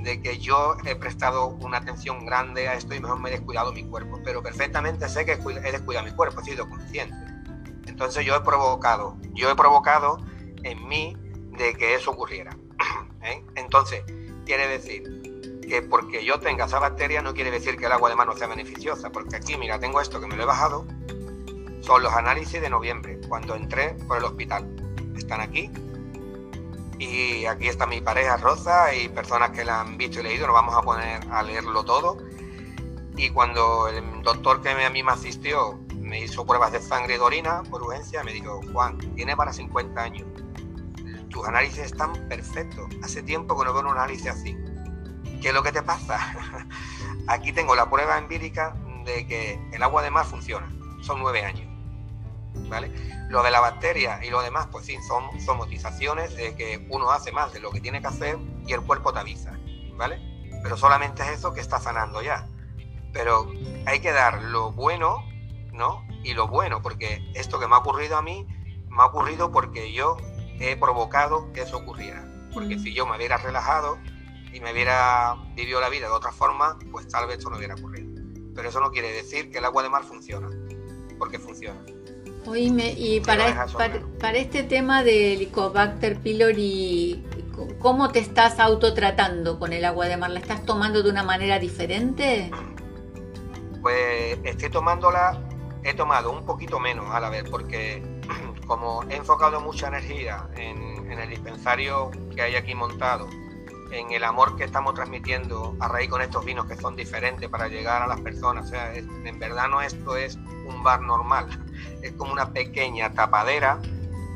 de 0.05 0.21
que 0.21 0.39
yo 0.39 0.77
he 0.85 0.95
prestado 0.97 1.47
una 1.47 1.79
atención 1.79 2.27
grande 2.27 2.69
a 2.69 2.75
esto 2.75 2.95
y 2.95 3.01
mejor 3.01 3.21
me 3.21 3.31
he 3.31 3.33
descuidado 3.33 3.73
mi 3.73 3.85
cuerpo, 3.85 4.21
pero 4.23 4.43
perfectamente 4.43 5.09
sé 5.09 5.25
que 5.25 5.33
he 5.33 5.73
descuidado 5.73 6.05
mi 6.05 6.13
cuerpo, 6.13 6.43
he 6.43 6.45
sido 6.45 6.69
consciente. 6.69 7.17
Entonces 7.87 8.25
yo 8.27 8.37
he 8.37 8.41
provocado, 8.43 9.17
yo 9.33 9.51
he 9.51 9.55
provocado 9.55 10.19
en 10.63 10.87
mí 10.87 11.17
de 11.57 11.75
que 11.75 11.95
eso 11.95 12.11
ocurriera. 12.11 12.57
¿eh? 13.23 13.45
Entonces, 13.55 14.03
quiere 14.45 14.67
decir 14.67 15.61
que 15.67 15.83
porque 15.83 16.25
yo 16.25 16.39
tenga 16.41 16.67
esa 16.67 16.79
bacteria 16.79 17.23
no 17.23 17.35
quiere 17.35 17.51
decir 17.51 17.77
que 17.77 17.87
el 17.87 17.93
agua 17.93 18.11
de 18.11 18.17
mar 18.17 18.27
no 18.27 18.37
sea 18.37 18.47
beneficiosa, 18.47 19.11
porque 19.11 19.37
aquí, 19.37 19.57
mira, 19.57 19.79
tengo 19.79 20.01
esto 20.01 20.21
que 20.21 20.27
me 20.27 20.37
lo 20.37 20.43
he 20.43 20.47
bajado, 20.47 20.87
son 21.81 22.03
los 22.03 22.13
análisis 22.13 22.61
de 22.61 22.71
noviembre, 22.71 23.21
cuando 23.29 23.55
entré 23.55 23.95
por 24.07 24.19
el 24.19 24.25
hospital. 24.25 24.69
Están 25.17 25.41
aquí. 25.41 25.71
Y 26.99 27.45
aquí 27.47 27.69
está 27.69 27.87
mi 27.87 28.01
pareja 28.01 28.37
Rosa 28.37 28.95
y 28.95 29.09
personas 29.09 29.51
que 29.51 29.65
la 29.65 29.81
han 29.81 29.99
visto 29.99 30.21
y 30.21 30.23
leído, 30.23 30.47
nos 30.47 30.55
vamos 30.55 30.77
a 30.77 30.83
poner 30.83 31.21
a 31.31 31.43
leerlo 31.43 31.85
todo. 31.85 32.19
Y 33.17 33.31
cuando 33.31 33.89
el 33.89 34.23
doctor 34.23 34.63
que 34.63 34.71
a 34.71 34.91
mí 34.91 35.03
me 35.03 35.13
asistió 35.13 35.79
me 35.95 36.21
hizo 36.21 36.45
pruebas 36.45 36.73
de 36.73 36.81
sangre 36.81 37.15
y 37.15 37.19
de 37.19 37.23
orina 37.23 37.63
por 37.65 37.83
urgencia, 37.83 38.23
me 38.23 38.33
dijo, 38.33 38.61
Juan, 38.73 38.99
tiene 39.15 39.37
para 39.37 39.53
50 39.53 40.01
años 40.01 40.27
tus 41.35 41.47
análisis 41.49 41.81
están 41.81 42.13
perfectos. 42.29 42.89
Hace 43.03 43.23
tiempo 43.23 43.59
que 43.59 43.65
no 43.65 43.75
veo 43.75 43.83
un 43.83 43.89
análisis 43.89 44.29
así. 44.29 44.57
¿Qué 45.43 45.49
es 45.49 45.55
lo 45.55 45.65
que 45.65 45.73
te 45.73 45.83
pasa? 45.83 46.19
Aquí 47.27 47.53
tengo 47.53 47.75
la 47.75 47.91
prueba 47.91 48.17
empírica 48.17 48.77
de 49.05 49.27
que 49.27 49.61
el 49.73 49.83
agua 49.83 50.03
de 50.03 50.11
mar 50.13 50.25
funciona. 50.25 50.73
Son 51.03 51.19
nueve 51.19 51.45
años. 51.45 51.69
¿Vale? 52.69 52.89
Lo 53.29 53.43
de 53.43 53.51
la 53.51 53.59
bacteria 53.59 54.25
y 54.25 54.31
lo 54.31 54.43
demás, 54.43 54.69
pues 54.71 54.87
sí, 54.87 54.97
son 55.09 55.41
somatizaciones 55.41 56.37
de 56.37 56.55
que 56.55 56.87
uno 56.89 57.11
hace 57.11 57.33
más 57.33 57.53
de 57.53 57.59
lo 57.59 57.73
que 57.73 57.81
tiene 57.81 58.01
que 58.01 58.07
hacer 58.07 58.39
y 58.65 58.73
el 58.73 58.83
cuerpo 58.83 59.13
te 59.13 59.19
avisa. 59.19 59.59
¿Vale? 59.97 60.21
Pero 60.63 60.77
solamente 60.77 61.25
es 61.25 61.41
eso 61.41 61.53
que 61.53 61.61
está 61.61 61.81
sanando 61.81 62.23
ya. 62.23 62.47
Pero 63.13 63.53
hay 63.87 63.99
que 63.99 64.13
dar 64.13 64.41
lo 64.41 64.71
bueno, 64.71 65.25
¿no? 65.73 66.07
Y 66.23 66.35
lo 66.35 66.47
bueno, 66.47 66.81
porque 66.81 67.29
esto 67.35 67.59
que 67.59 67.67
me 67.67 67.75
ha 67.75 67.79
ocurrido 67.79 68.17
a 68.17 68.23
mí, 68.23 68.47
me 68.89 69.03
ha 69.03 69.07
ocurrido 69.07 69.51
porque 69.51 69.93
yo 69.93 70.17
he 70.61 70.77
provocado 70.77 71.53
que 71.53 71.63
eso 71.63 71.79
ocurriera. 71.79 72.25
Porque 72.53 72.79
si 72.79 72.95
yo 72.95 73.07
me 73.07 73.17
hubiera 73.17 73.37
relajado 73.37 73.99
y 74.53 74.61
me 74.61 74.73
hubiera 74.73 75.35
vivido 75.57 75.81
la 75.81 75.89
vida 75.89 76.07
de 76.07 76.13
otra 76.13 76.31
forma, 76.31 76.79
pues 76.93 77.09
tal 77.09 77.27
vez 77.27 77.39
esto 77.39 77.51
no 77.51 77.57
hubiera 77.57 77.75
ocurrido. 77.75 78.23
Pero 78.55 78.69
eso 78.69 78.81
no 78.81 78.93
quiere 78.93 79.13
decir 79.13 79.51
que 79.51 79.59
el 79.59 79.65
agua 79.65 79.83
de 79.83 79.89
mar 79.89 80.05
funciona, 80.05 80.49
porque 81.19 81.41
funciona. 81.41 81.81
Oíme, 82.47 82.93
y 82.93 83.21
para, 83.21 83.67
para, 84.21 84.37
este 84.37 84.63
tema 84.65 85.03
del 85.03 85.33
Helicobacter 85.37 86.21
pylori, 86.21 87.25
¿cómo 87.79 88.11
te 88.11 88.19
estás 88.19 88.61
autotratando 88.61 89.59
con 89.59 89.73
el 89.73 89.85
agua 89.85 90.07
de 90.07 90.19
mar? 90.19 90.31
¿La 90.31 90.41
estás 90.41 90.65
tomando 90.65 91.03
de 91.03 91.11
una 91.11 91.23
manera 91.23 91.59
diferente? 91.59 92.51
Pues 93.81 94.39
estoy 94.45 94.69
tomándola, 94.71 95.41
he 95.83 95.95
tomado 95.95 96.33
un 96.33 96.45
poquito 96.45 96.79
menos 96.79 97.07
a 97.11 97.19
la 97.19 97.31
vez, 97.31 97.45
porque 97.49 98.03
como 98.67 99.03
he 99.05 99.17
enfocado 99.17 99.61
mucha 99.61 99.89
energía 99.89 100.49
en, 100.57 101.11
el 101.11 101.31
dispensario 101.31 102.11
que 102.35 102.43
hay 102.43 102.57
aquí 102.57 102.75
montado, 102.75 103.29
en 103.93 104.11
el 104.11 104.25
amor 104.25 104.57
que 104.57 104.65
estamos 104.65 104.95
transmitiendo 104.95 105.77
a 105.79 105.87
raíz 105.87 106.11
con 106.11 106.21
estos 106.21 106.45
vinos 106.45 106.67
que 106.67 106.77
son 106.77 106.97
diferentes 106.97 107.49
para 107.49 107.69
llegar 107.69 108.03
a 108.03 108.07
las 108.07 108.21
personas, 108.21 108.67
o 108.67 108.69
sea, 108.69 108.95
en 108.95 109.39
verdad 109.39 109.69
no 109.69 109.81
esto 109.81 110.17
es 110.17 110.37
un 110.67 110.83
bar 110.83 111.01
normal, 111.03 111.47
es 112.03 112.13
como 112.13 112.33
una 112.33 112.53
pequeña 112.53 113.13
tapadera, 113.13 113.81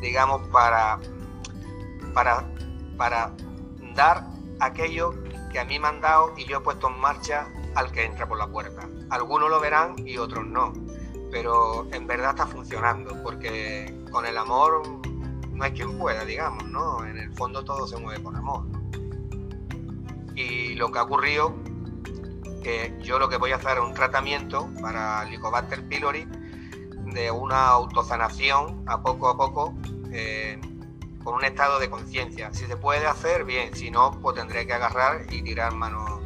digamos, 0.01 0.47
para, 0.49 1.01
para, 2.15 2.45
para 2.97 3.33
dar 3.95 4.25
aquello 4.61 5.15
que 5.51 5.59
a 5.59 5.65
mí 5.65 5.79
me 5.79 5.89
han 5.89 6.01
dado 6.01 6.33
y 6.37 6.45
yo 6.45 6.59
he 6.59 6.61
puesto 6.61 6.89
en 6.89 7.01
marcha 7.01 7.49
al 7.75 7.91
que 7.91 8.05
entra 8.05 8.29
por 8.29 8.39
la 8.39 8.47
puerta. 8.47 8.89
Algunos 9.11 9.51
lo 9.51 9.59
verán 9.61 9.97
y 10.07 10.19
otros 10.19 10.47
no 10.47 10.73
pero 11.31 11.87
en 11.93 12.07
verdad 12.07 12.31
está 12.31 12.47
funcionando, 12.47 13.23
porque 13.23 13.95
con 14.11 14.27
el 14.27 14.37
amor 14.37 14.83
no 15.53 15.65
hay 15.65 15.73
quien 15.73 15.99
pueda, 15.99 16.25
digamos, 16.25 16.65
¿no? 16.69 17.05
En 17.05 17.19
el 17.19 17.33
fondo 17.35 17.65
todo 17.65 17.87
se 17.87 17.99
mueve 17.99 18.23
con 18.23 18.37
amor. 18.37 18.65
Y 20.35 20.75
lo 20.75 20.93
que 20.93 20.99
ha 20.99 21.03
ocurrido, 21.03 21.55
que 22.63 22.97
yo 23.03 23.19
lo 23.19 23.29
que 23.29 23.37
voy 23.37 23.53
a 23.53 23.57
hacer 23.57 23.79
es 23.79 23.85
un 23.85 23.95
tratamiento 23.95 24.69
para 24.81 25.23
el 25.23 25.29
Helicobacter 25.29 25.87
pylori 25.89 26.27
de 27.13 27.31
una 27.31 27.69
autosanación 27.69 28.85
a 28.87 29.03
poco 29.03 29.29
a 29.29 29.37
poco 29.37 29.75
eh, 30.13 30.61
con 31.25 31.35
un 31.35 31.45
estado 31.45 31.79
de 31.79 31.91
conciencia. 31.91 32.53
Si 32.55 32.67
se 32.67 32.77
puede 32.77 33.07
hacer, 33.07 33.45
bien, 33.45 33.75
si 33.75 33.91
no, 33.91 34.13
pues 34.23 34.37
tendré 34.37 34.67
que 34.67 34.75
agarrar 34.75 35.27
y 35.31 35.43
tirar 35.43 35.75
mano 35.75 36.21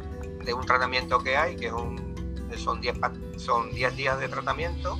de 0.45 0.53
un 0.53 0.65
tratamiento 0.65 1.19
que 1.19 1.35
hay, 1.35 1.55
que 1.55 1.67
es 1.67 1.73
un 1.73 2.02
son 2.57 2.81
10 2.81 2.97
son 3.37 3.73
10 3.73 3.95
días 3.95 4.19
de 4.19 4.27
tratamiento 4.27 4.99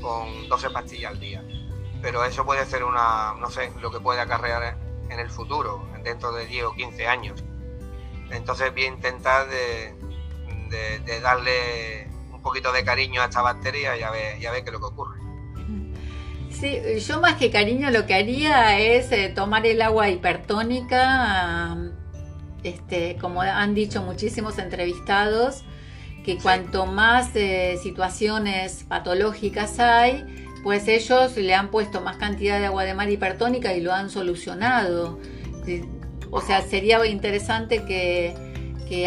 con 0.00 0.48
12 0.48 0.70
pastillas 0.70 1.12
al 1.12 1.20
día. 1.20 1.44
Pero 2.02 2.24
eso 2.24 2.44
puede 2.44 2.66
ser 2.66 2.84
una, 2.84 3.34
no 3.40 3.50
sé, 3.50 3.72
lo 3.80 3.90
que 3.90 4.00
puede 4.00 4.20
acarrear 4.20 4.76
en 5.08 5.18
el 5.18 5.30
futuro, 5.30 5.88
dentro 6.02 6.32
de 6.32 6.46
10 6.46 6.64
o 6.64 6.72
15 6.74 7.06
años. 7.06 7.44
Entonces 8.30 8.72
voy 8.72 8.84
a 8.84 8.88
intentar 8.88 9.48
de, 9.48 9.94
darle 11.22 12.08
un 12.32 12.42
poquito 12.42 12.72
de 12.72 12.84
cariño 12.84 13.22
a 13.22 13.26
esta 13.26 13.42
bacteria 13.42 13.96
y 13.96 14.02
a 14.02 14.10
ver, 14.10 14.38
qué 14.38 14.60
es 14.66 14.72
lo 14.72 14.80
que 14.80 14.86
ocurre. 14.86 15.20
Sí, 16.50 16.78
yo 17.00 17.20
más 17.20 17.34
que 17.34 17.50
cariño 17.50 17.90
lo 17.90 18.06
que 18.06 18.14
haría 18.14 18.78
es 18.78 19.10
eh, 19.12 19.32
tomar 19.34 19.66
el 19.66 19.82
agua 19.82 20.08
hipertónica, 20.08 21.76
este, 22.62 23.16
como 23.20 23.42
han 23.42 23.74
dicho 23.74 24.02
muchísimos 24.02 24.58
entrevistados, 24.58 25.64
que 26.24 26.38
cuanto 26.38 26.86
más 26.86 27.36
eh, 27.36 27.78
situaciones 27.82 28.84
patológicas 28.88 29.78
hay, 29.78 30.24
pues 30.62 30.88
ellos 30.88 31.36
le 31.36 31.54
han 31.54 31.70
puesto 31.70 32.00
más 32.00 32.16
cantidad 32.16 32.58
de 32.58 32.66
agua 32.66 32.84
de 32.84 32.94
mar 32.94 33.10
hipertónica 33.10 33.74
y 33.74 33.82
lo 33.82 33.92
han 33.92 34.08
solucionado. 34.08 35.20
O 36.30 36.40
sea, 36.40 36.62
sería 36.62 37.04
interesante 37.06 37.84
que, 37.84 38.34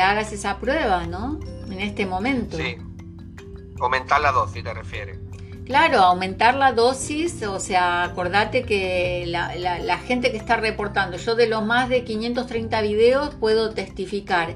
hagas 0.02 0.34
esa 0.34 0.60
prueba, 0.60 1.08
¿no? 1.08 1.40
En 1.72 1.80
este 1.80 2.06
momento. 2.06 2.58
Sí. 2.58 2.76
Aumentar 3.80 4.20
la 4.22 4.32
dosis, 4.32 4.64
te 4.64 4.74
refieres. 4.74 5.18
Claro, 5.66 6.00
aumentar 6.00 6.56
la 6.56 6.74
dosis, 6.74 7.42
o 7.44 7.60
sea, 7.60 8.04
acordate 8.04 8.64
que 8.64 9.26
la, 9.28 9.56
la, 9.56 9.98
gente 9.98 10.32
que 10.32 10.38
está 10.38 10.58
reportando, 10.58 11.18
yo 11.18 11.36
de 11.36 11.48
los 11.48 11.66
más 11.66 11.90
de 11.90 12.04
530 12.04 12.82
videos 12.82 13.36
puedo 13.36 13.72
testificar 13.72 14.56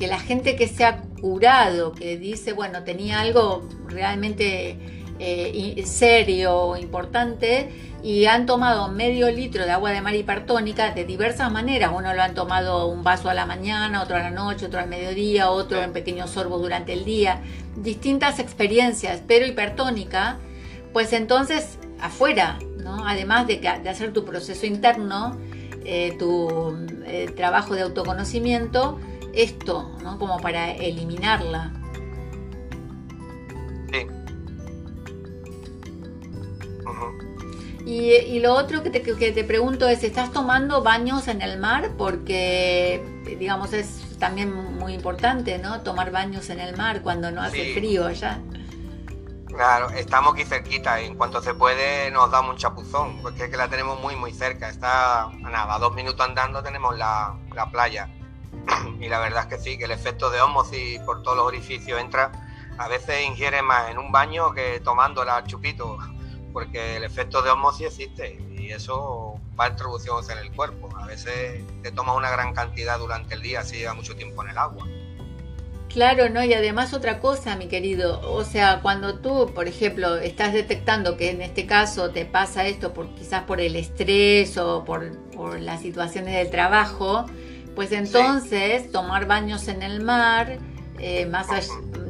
que 0.00 0.06
la 0.06 0.18
gente 0.18 0.56
que 0.56 0.66
se 0.66 0.84
ha 0.84 1.02
curado, 1.20 1.92
que 1.92 2.16
dice, 2.16 2.54
bueno, 2.54 2.82
tenía 2.84 3.20
algo 3.20 3.62
realmente 3.86 4.78
eh, 5.18 5.82
serio, 5.84 6.74
importante, 6.78 7.68
y 8.02 8.24
han 8.24 8.46
tomado 8.46 8.88
medio 8.88 9.30
litro 9.30 9.66
de 9.66 9.70
agua 9.70 9.90
de 9.90 10.00
mar 10.00 10.14
hipertónica 10.14 10.92
de 10.92 11.04
diversas 11.04 11.52
maneras. 11.52 11.92
Uno 11.94 12.14
lo 12.14 12.22
han 12.22 12.34
tomado 12.34 12.86
un 12.86 13.04
vaso 13.04 13.28
a 13.28 13.34
la 13.34 13.44
mañana, 13.44 14.02
otro 14.02 14.16
a 14.16 14.20
la 14.20 14.30
noche, 14.30 14.66
otro 14.66 14.80
al 14.80 14.88
mediodía, 14.88 15.50
otro 15.50 15.82
en 15.82 15.92
pequeños 15.92 16.30
sorbos 16.30 16.62
durante 16.62 16.94
el 16.94 17.04
día. 17.04 17.42
Distintas 17.76 18.38
experiencias, 18.38 19.22
pero 19.28 19.44
hipertónica, 19.44 20.38
pues 20.94 21.12
entonces 21.12 21.78
afuera, 22.00 22.58
¿no? 22.82 23.06
además 23.06 23.46
de, 23.46 23.58
de 23.58 23.88
hacer 23.90 24.14
tu 24.14 24.24
proceso 24.24 24.64
interno, 24.64 25.36
eh, 25.84 26.16
tu 26.18 26.74
eh, 27.04 27.30
trabajo 27.36 27.74
de 27.74 27.82
autoconocimiento, 27.82 28.98
esto, 29.34 29.90
¿no? 30.02 30.18
Como 30.18 30.38
para 30.40 30.72
eliminarla. 30.72 31.72
Sí. 33.92 34.06
y, 37.86 38.38
lo 38.38 38.54
otro 38.54 38.82
que 38.82 38.90
te, 38.90 39.02
que 39.02 39.32
te 39.32 39.44
pregunto 39.44 39.88
es, 39.88 40.04
¿estás 40.04 40.32
tomando 40.32 40.82
baños 40.82 41.28
en 41.28 41.42
el 41.42 41.58
mar? 41.58 41.90
Porque, 41.98 43.04
digamos, 43.38 43.72
es 43.72 44.18
también 44.18 44.52
muy 44.76 44.92
importante, 44.92 45.58
¿no? 45.58 45.80
Tomar 45.80 46.12
baños 46.12 46.50
en 46.50 46.60
el 46.60 46.76
mar 46.76 47.02
cuando 47.02 47.32
no 47.32 47.42
hace 47.42 47.74
frío 47.74 48.06
allá. 48.06 48.40
Claro, 49.48 49.90
estamos 49.90 50.34
aquí 50.34 50.44
cerquita 50.44 51.02
y 51.02 51.06
en 51.06 51.16
cuanto 51.16 51.42
se 51.42 51.54
puede 51.54 52.10
nos 52.12 52.30
damos 52.30 52.52
un 52.52 52.56
chapuzón, 52.56 53.20
porque 53.20 53.44
es 53.44 53.50
que 53.50 53.56
la 53.56 53.68
tenemos 53.68 54.00
muy 54.00 54.14
muy 54.14 54.32
cerca. 54.32 54.68
Está 54.68 55.28
nada, 55.40 55.74
a 55.74 55.78
dos 55.78 55.94
minutos 55.94 56.24
andando 56.24 56.62
tenemos 56.62 56.96
la, 56.96 57.36
playa. 57.72 58.08
Y 59.00 59.08
la 59.08 59.18
verdad 59.18 59.42
es 59.42 59.46
que 59.46 59.58
sí, 59.62 59.78
que 59.78 59.84
el 59.84 59.90
efecto 59.90 60.30
de 60.30 60.40
osmosis 60.40 60.98
por 61.00 61.22
todos 61.22 61.36
los 61.36 61.46
orificios 61.46 62.00
entra. 62.00 62.32
A 62.78 62.88
veces 62.88 63.26
ingiere 63.26 63.60
más 63.60 63.90
en 63.90 63.98
un 63.98 64.10
baño 64.10 64.52
que 64.52 64.80
tomando 64.80 65.24
la 65.24 65.44
chupito, 65.44 65.98
porque 66.52 66.96
el 66.96 67.04
efecto 67.04 67.42
de 67.42 67.50
osmosis 67.50 67.88
existe 67.88 68.40
y 68.56 68.70
eso 68.70 69.38
va 69.58 69.66
a 69.66 69.68
introducirse 69.68 70.32
en 70.32 70.38
el 70.38 70.52
cuerpo. 70.52 70.88
A 70.96 71.06
veces 71.06 71.62
te 71.82 71.92
tomas 71.92 72.16
una 72.16 72.30
gran 72.30 72.54
cantidad 72.54 72.98
durante 72.98 73.34
el 73.34 73.42
día 73.42 73.62
si 73.64 73.76
lleva 73.76 73.94
mucho 73.94 74.16
tiempo 74.16 74.42
en 74.42 74.50
el 74.50 74.58
agua. 74.58 74.86
Claro, 75.90 76.28
¿no? 76.28 76.44
Y 76.44 76.54
además 76.54 76.94
otra 76.94 77.18
cosa, 77.18 77.56
mi 77.56 77.66
querido, 77.66 78.20
o 78.22 78.44
sea, 78.44 78.78
cuando 78.80 79.18
tú, 79.18 79.50
por 79.52 79.66
ejemplo, 79.66 80.18
estás 80.18 80.52
detectando 80.52 81.16
que 81.16 81.30
en 81.30 81.42
este 81.42 81.66
caso 81.66 82.10
te 82.10 82.24
pasa 82.24 82.64
esto 82.68 82.94
por 82.94 83.12
quizás 83.16 83.42
por 83.42 83.60
el 83.60 83.74
estrés 83.74 84.56
o 84.56 84.84
por, 84.84 85.10
las 85.58 85.80
situaciones 85.80 86.34
del 86.34 86.50
trabajo, 86.50 87.26
pues 87.80 87.92
entonces 87.92 88.92
tomar 88.92 89.26
baños 89.26 89.66
en 89.66 89.82
el 89.82 90.02
mar, 90.02 90.58
eh, 90.98 91.24
más 91.24 91.46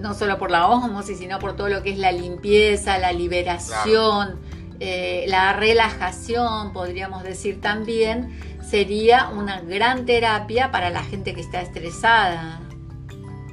no 0.00 0.14
solo 0.14 0.36
por 0.36 0.50
la 0.50 0.66
osmosis, 0.66 1.18
sino 1.18 1.38
por 1.38 1.54
todo 1.54 1.68
lo 1.68 1.84
que 1.84 1.90
es 1.92 1.98
la 1.98 2.10
limpieza, 2.10 2.98
la 2.98 3.12
liberación, 3.12 4.40
eh, 4.80 5.26
la 5.28 5.52
relajación, 5.52 6.72
podríamos 6.72 7.22
decir 7.22 7.60
también, 7.60 8.36
sería 8.68 9.28
una 9.28 9.60
gran 9.60 10.06
terapia 10.06 10.72
para 10.72 10.90
la 10.90 11.04
gente 11.04 11.36
que 11.36 11.40
está 11.40 11.60
estresada. 11.60 12.58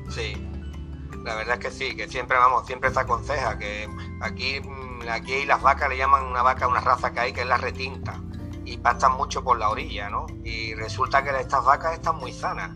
Sí, 0.10 0.34
la 1.24 1.36
verdad 1.36 1.60
es 1.62 1.66
que 1.68 1.70
sí, 1.72 1.96
que 1.96 2.08
siempre, 2.08 2.36
vamos, 2.36 2.66
siempre 2.66 2.90
se 2.90 3.00
aconseja 3.00 3.60
que 3.60 3.88
aquí, 4.22 4.60
aquí 5.08 5.46
las 5.46 5.62
vacas 5.62 5.88
le 5.88 5.98
llaman 5.98 6.24
una 6.24 6.42
vaca, 6.42 6.68
una 6.68 6.82
raza 6.82 7.14
que 7.14 7.20
hay 7.20 7.32
que 7.32 7.42
es 7.42 7.48
la 7.48 7.58
retinta 7.58 8.20
y 8.68 8.78
pastan 8.78 9.14
mucho 9.14 9.44
por 9.44 9.58
la 9.58 9.70
orilla, 9.70 10.10
¿no? 10.10 10.28
Y 10.44 10.76
resulta 10.76 11.24
que 11.24 11.30
estas 11.40 11.64
vacas 11.64 11.94
están 11.94 12.18
muy 12.18 12.34
sanas. 12.34 12.72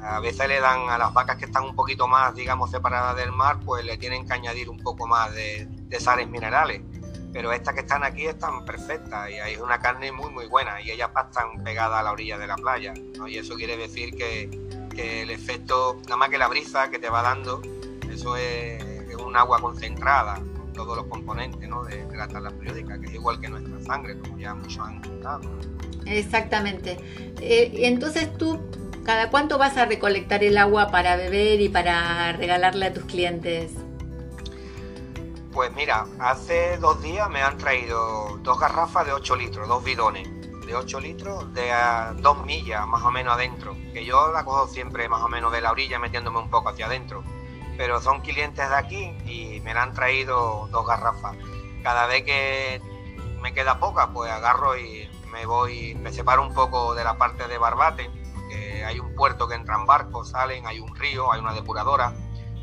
A 0.00 0.20
veces 0.20 0.46
le 0.46 0.60
dan 0.60 0.88
a 0.88 0.96
las 0.96 1.12
vacas 1.12 1.36
que 1.36 1.46
están 1.46 1.64
un 1.64 1.74
poquito 1.74 2.06
más, 2.06 2.36
digamos, 2.36 2.70
separadas 2.70 3.16
del 3.16 3.32
mar, 3.32 3.58
pues 3.64 3.84
le 3.84 3.98
tienen 3.98 4.24
que 4.26 4.32
añadir 4.32 4.70
un 4.70 4.78
poco 4.78 5.08
más 5.08 5.34
de, 5.34 5.66
de 5.66 6.00
sales 6.00 6.28
minerales. 6.28 6.82
Pero 7.32 7.52
estas 7.52 7.74
que 7.74 7.80
están 7.80 8.04
aquí 8.04 8.26
están 8.26 8.64
perfectas 8.64 9.28
y 9.30 9.34
hay 9.34 9.56
una 9.56 9.80
carne 9.80 10.12
muy, 10.12 10.30
muy 10.30 10.46
buena 10.46 10.80
y 10.80 10.92
ellas 10.92 11.10
pastan 11.12 11.64
pegadas 11.64 11.98
a 11.98 12.02
la 12.04 12.12
orilla 12.12 12.38
de 12.38 12.46
la 12.46 12.54
playa, 12.54 12.94
¿no? 13.16 13.26
Y 13.26 13.38
eso 13.38 13.56
quiere 13.56 13.76
decir 13.76 14.14
que, 14.16 14.68
el 14.96 15.30
efecto, 15.30 15.96
nada 16.04 16.16
más 16.16 16.28
que 16.28 16.38
la 16.38 16.48
brisa 16.48 16.90
que 16.90 16.98
te 16.98 17.08
va 17.08 17.22
dando, 17.22 17.62
eso 18.10 18.36
es, 18.36 18.82
un 19.16 19.36
agua 19.36 19.60
concentrada, 19.60 20.34
con 20.34 20.57
todos 20.78 20.96
los 20.96 21.06
componentes 21.06 21.68
¿no? 21.68 21.82
de, 21.82 22.06
la 22.16 22.28
tabla 22.28 22.50
periódica, 22.50 23.00
que 23.00 23.06
es 23.06 23.14
igual 23.14 23.40
que 23.40 23.48
nuestra 23.48 23.80
sangre, 23.80 24.16
como 24.16 24.38
ya 24.38 24.54
muchos 24.54 24.78
han 24.78 25.02
contado. 25.02 25.40
Exactamente. 26.06 26.98
Eh, 27.40 27.72
entonces 27.88 28.32
tú, 28.38 28.60
¿cada 29.04 29.28
cuánto 29.28 29.58
vas 29.58 29.76
a 29.76 29.86
recolectar 29.86 30.44
el 30.44 30.56
agua 30.56 30.92
para 30.92 31.16
beber 31.16 31.60
y 31.60 31.68
para 31.68 32.32
regalarle 32.32 32.86
a 32.86 32.94
tus 32.94 33.04
clientes? 33.06 33.72
Pues 35.52 35.74
mira, 35.74 36.06
hace 36.20 36.76
dos 36.78 37.02
días 37.02 37.28
me 37.28 37.42
han 37.42 37.58
traído 37.58 38.38
dos 38.44 38.60
garrafas 38.60 39.04
de 39.04 39.12
8 39.12 39.34
litros, 39.34 39.66
dos 39.66 39.82
bidones 39.82 40.28
de 40.64 40.76
8 40.76 41.00
litros 41.00 41.52
de 41.54 41.72
a 41.72 42.14
2 42.16 42.46
millas 42.46 42.86
más 42.86 43.02
o 43.02 43.10
menos 43.10 43.34
adentro, 43.34 43.74
que 43.92 44.04
yo 44.04 44.30
la 44.30 44.44
cojo 44.44 44.68
siempre 44.68 45.08
más 45.08 45.22
o 45.22 45.28
menos 45.28 45.50
de 45.50 45.60
la 45.60 45.72
orilla 45.72 45.98
metiéndome 45.98 46.38
un 46.38 46.50
poco 46.50 46.68
hacia 46.68 46.86
adentro, 46.86 47.24
pero 47.78 48.02
son 48.02 48.20
clientes 48.20 48.68
de 48.68 48.74
aquí 48.74 49.04
y 49.24 49.60
me 49.60 49.70
han 49.70 49.94
traído 49.94 50.68
dos 50.70 50.86
garrafas. 50.86 51.36
Cada 51.82 52.06
vez 52.06 52.24
que 52.24 52.82
me 53.40 53.54
queda 53.54 53.78
poca, 53.78 54.10
pues 54.12 54.30
agarro 54.30 54.76
y 54.76 55.08
me 55.32 55.46
voy, 55.46 55.94
me 55.94 56.12
separo 56.12 56.42
un 56.42 56.52
poco 56.52 56.94
de 56.94 57.04
la 57.04 57.16
parte 57.16 57.48
de 57.48 57.56
Barbate, 57.56 58.10
que 58.50 58.84
hay 58.84 58.98
un 58.98 59.14
puerto 59.14 59.48
que 59.48 59.54
entran 59.54 59.86
barcos, 59.86 60.30
salen, 60.30 60.66
hay 60.66 60.80
un 60.80 60.94
río, 60.96 61.32
hay 61.32 61.40
una 61.40 61.54
depuradora, 61.54 62.12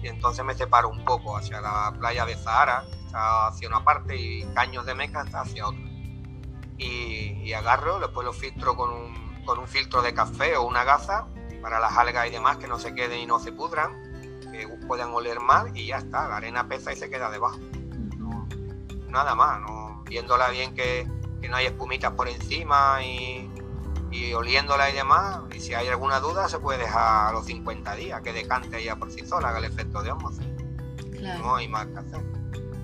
y 0.03 0.07
entonces 0.07 0.43
me 0.43 0.53
separo 0.53 0.89
un 0.89 1.03
poco 1.05 1.37
hacia 1.37 1.61
la 1.61 1.93
playa 1.97 2.25
de 2.25 2.35
Zahara, 2.35 2.83
hacia 3.13 3.69
una 3.69 3.83
parte, 3.83 4.17
y 4.17 4.43
Caños 4.53 4.85
de 4.85 4.93
Meca 4.93 5.23
está 5.23 5.41
hacia 5.41 5.67
otra 5.67 5.95
y, 6.77 7.53
agarro, 7.53 7.99
después 7.99 8.25
lo 8.25 8.33
filtro 8.33 8.75
con 8.75 8.91
un, 8.91 9.43
con 9.45 9.59
un, 9.59 9.67
filtro 9.67 10.01
de 10.01 10.13
café 10.13 10.57
o 10.57 10.63
una 10.63 10.83
gaza 10.83 11.27
para 11.61 11.79
las 11.79 11.97
algas 11.97 12.27
y 12.27 12.31
demás 12.31 12.57
que 12.57 12.67
no 12.67 12.79
se 12.79 12.93
queden 12.93 13.19
y 13.19 13.25
no 13.25 13.39
se 13.39 13.51
pudran, 13.51 14.14
puedan 14.87 15.13
oler 15.13 15.39
mal 15.39 15.75
y 15.75 15.87
ya 15.87 15.97
está, 15.97 16.27
la 16.27 16.37
arena 16.37 16.67
pesa 16.67 16.93
y 16.93 16.95
se 16.95 17.09
queda 17.09 17.29
debajo. 17.29 17.59
nada 19.09 19.35
más, 19.35 19.61
¿no? 19.61 20.03
viéndola 20.03 20.49
bien 20.49 20.73
que, 20.73 21.07
que, 21.41 21.49
no 21.49 21.55
hay 21.57 21.67
espumitas 21.67 22.11
por 22.11 22.27
encima 22.27 22.99
y, 23.03 23.49
y, 24.11 24.33
oliéndola 24.33 24.89
y 24.89 24.93
demás, 24.93 25.39
y 25.55 25.59
si 25.59 25.73
hay 25.73 25.87
alguna 25.87 26.19
duda 26.19 26.49
se 26.49 26.59
puede 26.59 26.79
dejar 26.79 27.29
a 27.29 27.31
los 27.31 27.45
50 27.45 27.95
días, 27.95 28.21
que 28.21 28.33
decante 28.33 28.79
ella 28.79 28.95
por 28.97 29.11
sí 29.11 29.25
sola, 29.25 29.49
haga 29.49 29.59
el 29.59 29.65
efecto 29.65 30.03
de 30.03 30.11
osmosis. 30.11 30.45
No 31.39 31.55
hay 31.55 31.67
más 31.67 31.87
que 31.87 31.97
hacer. 31.97 32.21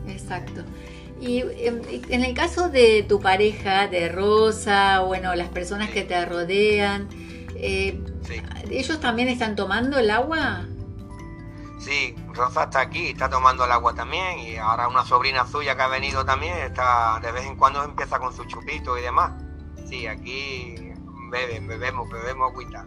Exacto. 0.08 0.64
Y 1.20 1.42
em, 1.42 1.82
en 2.10 2.26
el 2.26 2.34
caso 2.34 2.70
de 2.70 3.06
tu 3.08 3.20
pareja, 3.20 3.88
de 3.88 4.10
Rosa, 4.10 5.02
bueno, 5.02 5.36
las 5.36 5.50
personas 5.50 5.92
que 5.92 6.04
te 6.04 6.26
rodean, 6.26 7.08
eh, 7.56 8.02
¿ellos 8.72 9.00
también 9.00 9.28
están 9.28 9.56
tomando 9.56 10.00
el 10.00 10.10
agua? 10.10 10.66
Sí, 11.82 12.16
Rosa 12.34 12.66
está 12.66 12.82
aquí, 12.82 13.08
está 13.08 13.28
tomando 13.28 13.66
el 13.66 13.72
agua 13.72 13.96
también 13.96 14.38
y 14.38 14.56
ahora 14.56 14.88
una 14.88 15.04
sobrina 15.04 15.48
suya 15.48 15.76
que 15.76 15.82
ha 15.82 15.88
venido 15.88 16.24
también 16.24 16.56
está 16.58 17.20
de 17.24 17.32
vez 17.32 17.44
en 17.46 17.56
cuando 17.56 17.84
empieza 17.84 18.20
con 18.20 18.32
su 18.32 18.46
chupito 18.46 19.00
y 19.00 19.02
demás. 19.02 19.32
Sí, 19.90 20.06
aquí 20.06 20.76
beben, 21.32 21.68
bebemos, 21.68 22.08
bebemos 22.10 22.52
agüita. 22.52 22.86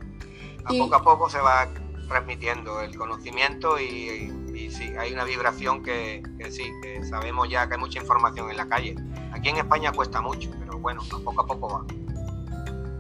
A 0.65 0.69
poco 0.69 0.95
a 0.95 1.03
poco 1.03 1.29
se 1.29 1.41
va 1.41 1.69
transmitiendo 2.09 2.81
el 2.83 2.97
conocimiento 2.97 3.81
y, 3.81 4.71
sí, 4.71 4.95
hay 4.97 5.13
una 5.13 5.25
vibración 5.25 5.83
que, 5.83 6.23
sí, 6.51 6.71
que 6.81 7.05
sabemos 7.05 7.49
ya 7.51 7.67
que 7.67 7.75
hay 7.75 7.81
mucha 7.81 7.99
información 7.99 8.49
en 8.51 8.57
la 8.57 8.69
calle. 8.69 8.95
Aquí 9.33 9.49
en 9.49 9.57
España 9.57 9.91
cuesta 9.91 10.21
mucho, 10.21 10.51
pero 10.59 10.79
bueno, 10.79 11.03
a 11.03 11.19
poco 11.19 11.41
a 11.41 11.47
poco 11.47 11.69
va. 11.69 12.05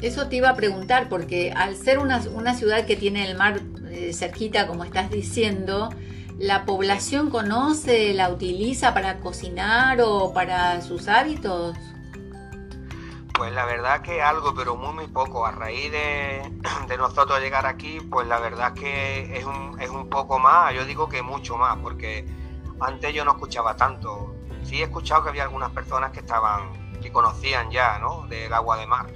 Eso 0.02 0.28
te 0.28 0.36
iba 0.36 0.50
a 0.50 0.56
preguntar, 0.56 1.08
porque 1.08 1.52
al 1.52 1.76
ser 1.76 1.98
una, 1.98 2.20
ciudad 2.54 2.84
que 2.84 2.96
tiene 2.96 3.30
el 3.30 3.38
mar 3.38 3.60
cerquita, 4.12 4.66
como 4.66 4.84
estás 4.84 5.10
diciendo, 5.10 5.90
¿la 6.38 6.64
población 6.64 7.30
conoce, 7.30 8.14
la 8.14 8.30
utiliza 8.30 8.94
para 8.94 9.20
cocinar 9.20 10.00
o 10.00 10.32
para 10.32 10.80
sus 10.82 11.08
hábitos? 11.08 11.76
Pues 13.34 13.52
la 13.52 13.64
verdad 13.64 14.00
que 14.00 14.22
algo, 14.22 14.54
pero 14.54 14.76
muy 14.76 14.94
muy 14.94 15.06
poco. 15.08 15.44
A 15.44 15.50
raíz 15.50 15.90
de, 15.92 16.96
nosotros 16.96 17.40
llegar 17.40 17.66
aquí, 17.66 17.98
pues 18.00 18.26
la 18.28 18.38
verdad 18.38 18.74
que 18.74 19.36
es 19.36 19.44
un, 19.44 19.80
es 19.80 19.90
un 19.90 20.08
poco 20.08 20.38
más, 20.38 20.72
yo 20.72 20.84
digo 20.84 21.08
que 21.08 21.20
mucho 21.22 21.56
más, 21.56 21.76
porque 21.78 22.24
antes 22.80 23.12
yo 23.12 23.24
no 23.24 23.32
escuchaba 23.32 23.76
tanto. 23.76 24.34
Sí 24.62 24.80
he 24.80 24.84
escuchado 24.84 25.24
que 25.24 25.28
había 25.30 25.42
algunas 25.42 25.70
personas 25.70 26.12
que 26.12 26.20
estaban, 26.20 27.00
que 27.00 27.12
conocían 27.12 27.70
ya, 27.70 27.98
¿no? 27.98 28.26
Del 28.28 28.52
agua 28.52 28.76
de 28.76 28.86
mar. 28.86 29.06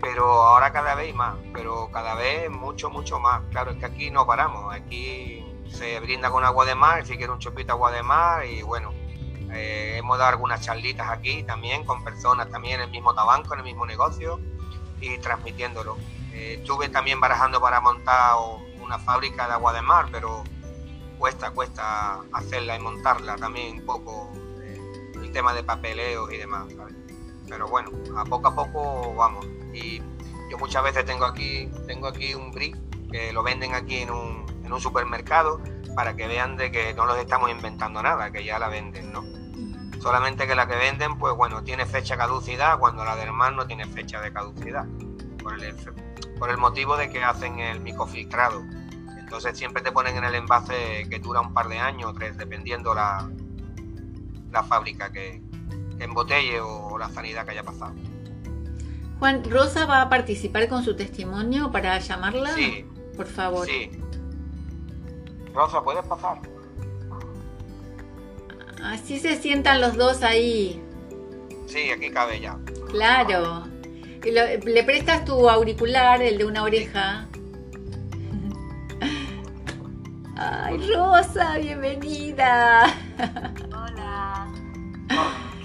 Pero 0.00 0.24
ahora 0.42 0.72
cada 0.72 0.94
vez 0.94 1.14
más, 1.14 1.36
pero 1.52 1.90
cada 1.90 2.14
vez 2.14 2.50
mucho, 2.50 2.90
mucho 2.90 3.18
más. 3.18 3.42
Claro, 3.50 3.72
es 3.72 3.78
que 3.78 3.86
aquí 3.86 4.10
no 4.10 4.26
paramos. 4.26 4.72
Aquí 4.72 5.44
se 5.70 5.98
brinda 6.00 6.30
con 6.30 6.44
agua 6.44 6.64
de 6.64 6.74
mar, 6.74 7.04
si 7.04 7.16
quiere 7.16 7.32
un 7.32 7.38
chupito 7.38 7.66
de 7.66 7.72
agua 7.72 7.92
de 7.92 8.02
mar 8.02 8.46
y 8.46 8.62
bueno, 8.62 8.92
eh, 9.52 9.96
hemos 9.98 10.18
dado 10.18 10.30
algunas 10.30 10.60
charlitas 10.60 11.08
aquí 11.08 11.42
también 11.42 11.84
con 11.84 12.02
personas 12.04 12.50
también 12.50 12.80
en 12.80 12.86
el 12.86 12.90
mismo 12.90 13.14
tabanco, 13.14 13.54
en 13.54 13.60
el 13.60 13.64
mismo 13.64 13.86
negocio 13.86 14.40
y 15.00 15.18
transmitiéndolo. 15.18 15.96
Eh, 16.32 16.56
estuve 16.60 16.88
también 16.88 17.20
barajando 17.20 17.60
para 17.60 17.80
montar 17.80 18.34
una 18.80 18.98
fábrica 18.98 19.46
de 19.46 19.54
agua 19.54 19.72
de 19.72 19.82
mar, 19.82 20.08
pero 20.10 20.44
cuesta, 21.18 21.50
cuesta 21.50 22.20
hacerla 22.32 22.76
y 22.76 22.80
montarla 22.80 23.36
también 23.36 23.80
un 23.80 23.86
poco 23.86 24.32
eh, 24.62 24.80
el 25.14 25.32
tema 25.32 25.52
de 25.54 25.62
papeleos 25.62 26.32
y 26.32 26.36
demás. 26.36 26.66
Pero 27.48 27.68
bueno, 27.68 27.90
a 28.16 28.24
poco 28.24 28.48
a 28.48 28.54
poco 28.54 29.14
vamos. 29.14 29.46
Y 29.72 30.02
yo 30.50 30.58
muchas 30.58 30.82
veces 30.82 31.04
tengo 31.04 31.24
aquí, 31.24 31.70
tengo 31.86 32.08
aquí 32.08 32.34
un 32.34 32.50
brick 32.50 32.76
que 33.10 33.32
lo 33.32 33.42
venden 33.42 33.74
aquí 33.74 33.98
en 33.98 34.10
un, 34.10 34.46
en 34.64 34.72
un 34.72 34.80
supermercado 34.80 35.60
para 35.94 36.14
que 36.14 36.26
vean 36.26 36.56
de 36.56 36.70
que 36.70 36.94
no 36.94 37.06
los 37.06 37.18
estamos 37.18 37.50
inventando 37.50 38.02
nada, 38.02 38.30
que 38.30 38.44
ya 38.44 38.58
la 38.58 38.68
venden, 38.68 39.12
¿no? 39.12 39.24
Solamente 40.00 40.46
que 40.46 40.54
la 40.54 40.68
que 40.68 40.76
venden, 40.76 41.18
pues 41.18 41.34
bueno, 41.34 41.64
tiene 41.64 41.84
fecha 41.84 42.14
de 42.14 42.18
caducidad 42.18 42.78
cuando 42.78 43.04
la 43.04 43.16
del 43.16 43.32
mar 43.32 43.52
no 43.52 43.66
tiene 43.66 43.84
fecha 43.84 44.20
de 44.20 44.32
caducidad. 44.32 44.86
Por 45.42 45.54
el, 45.54 45.74
por 46.38 46.50
el 46.50 46.58
motivo 46.58 46.96
de 46.96 47.10
que 47.10 47.22
hacen 47.22 47.58
el 47.58 47.80
microfiltrado. 47.80 48.62
Entonces 49.18 49.58
siempre 49.58 49.82
te 49.82 49.92
ponen 49.92 50.16
en 50.16 50.24
el 50.24 50.34
envase 50.34 51.06
que 51.10 51.18
dura 51.18 51.40
un 51.40 51.52
par 51.52 51.68
de 51.68 51.78
años 51.78 52.10
o 52.10 52.14
tres, 52.14 52.36
dependiendo 52.38 52.94
la, 52.94 53.28
la 54.52 54.62
fábrica 54.62 55.10
que, 55.10 55.42
embotelle 55.98 56.60
o, 56.60 56.96
la 56.96 57.10
sanidad 57.10 57.44
que 57.44 57.52
haya 57.52 57.62
pasado. 57.62 57.94
Juan, 59.18 59.42
¿Rosa 59.50 59.84
va 59.86 60.02
a 60.02 60.08
participar 60.08 60.68
con 60.68 60.84
su 60.84 60.94
testimonio 60.94 61.72
para 61.72 61.98
llamarla? 61.98 62.54
Sí. 62.54 62.84
Por 63.16 63.26
favor. 63.26 63.66
Sí. 63.66 63.90
Rosa, 65.52 65.82
¿puedes 65.82 66.04
pasar? 66.04 66.38
Así 68.82 69.18
se 69.18 69.36
sientan 69.36 69.80
los 69.80 69.96
dos 69.96 70.22
ahí. 70.22 70.80
Sí, 71.66 71.90
aquí 71.90 72.10
cabe 72.10 72.40
ya. 72.40 72.56
Claro. 72.90 73.64
¿Le 74.22 74.84
prestas 74.84 75.24
tu 75.24 75.48
auricular, 75.50 76.22
el 76.22 76.38
de 76.38 76.44
una 76.44 76.62
oreja? 76.62 77.26
Ay, 80.36 80.78
Rosa, 80.94 81.58
bienvenida. 81.58 82.94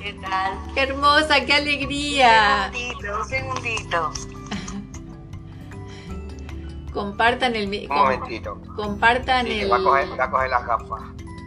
¿Qué 0.03 0.13
tal? 0.21 0.53
Qué 0.75 0.81
hermosa, 0.81 1.45
qué 1.45 1.53
alegría. 1.53 2.69
Un 2.73 2.73
segundito, 2.73 3.19
un 3.19 3.25
segundito. 3.29 4.13
Compartan 6.93 7.55
el 7.55 7.67
Un 7.89 7.95
momentito. 7.95 8.61
Compartan 8.75 9.45
Sí, 9.47 9.61
el. 9.61 9.71
va 9.71 9.77
a 9.77 9.83
coger, 9.83 10.19
va 10.19 10.23
a 10.25 10.29
coger 10.29 10.49
las 10.49 10.65
gafas. 10.67 11.01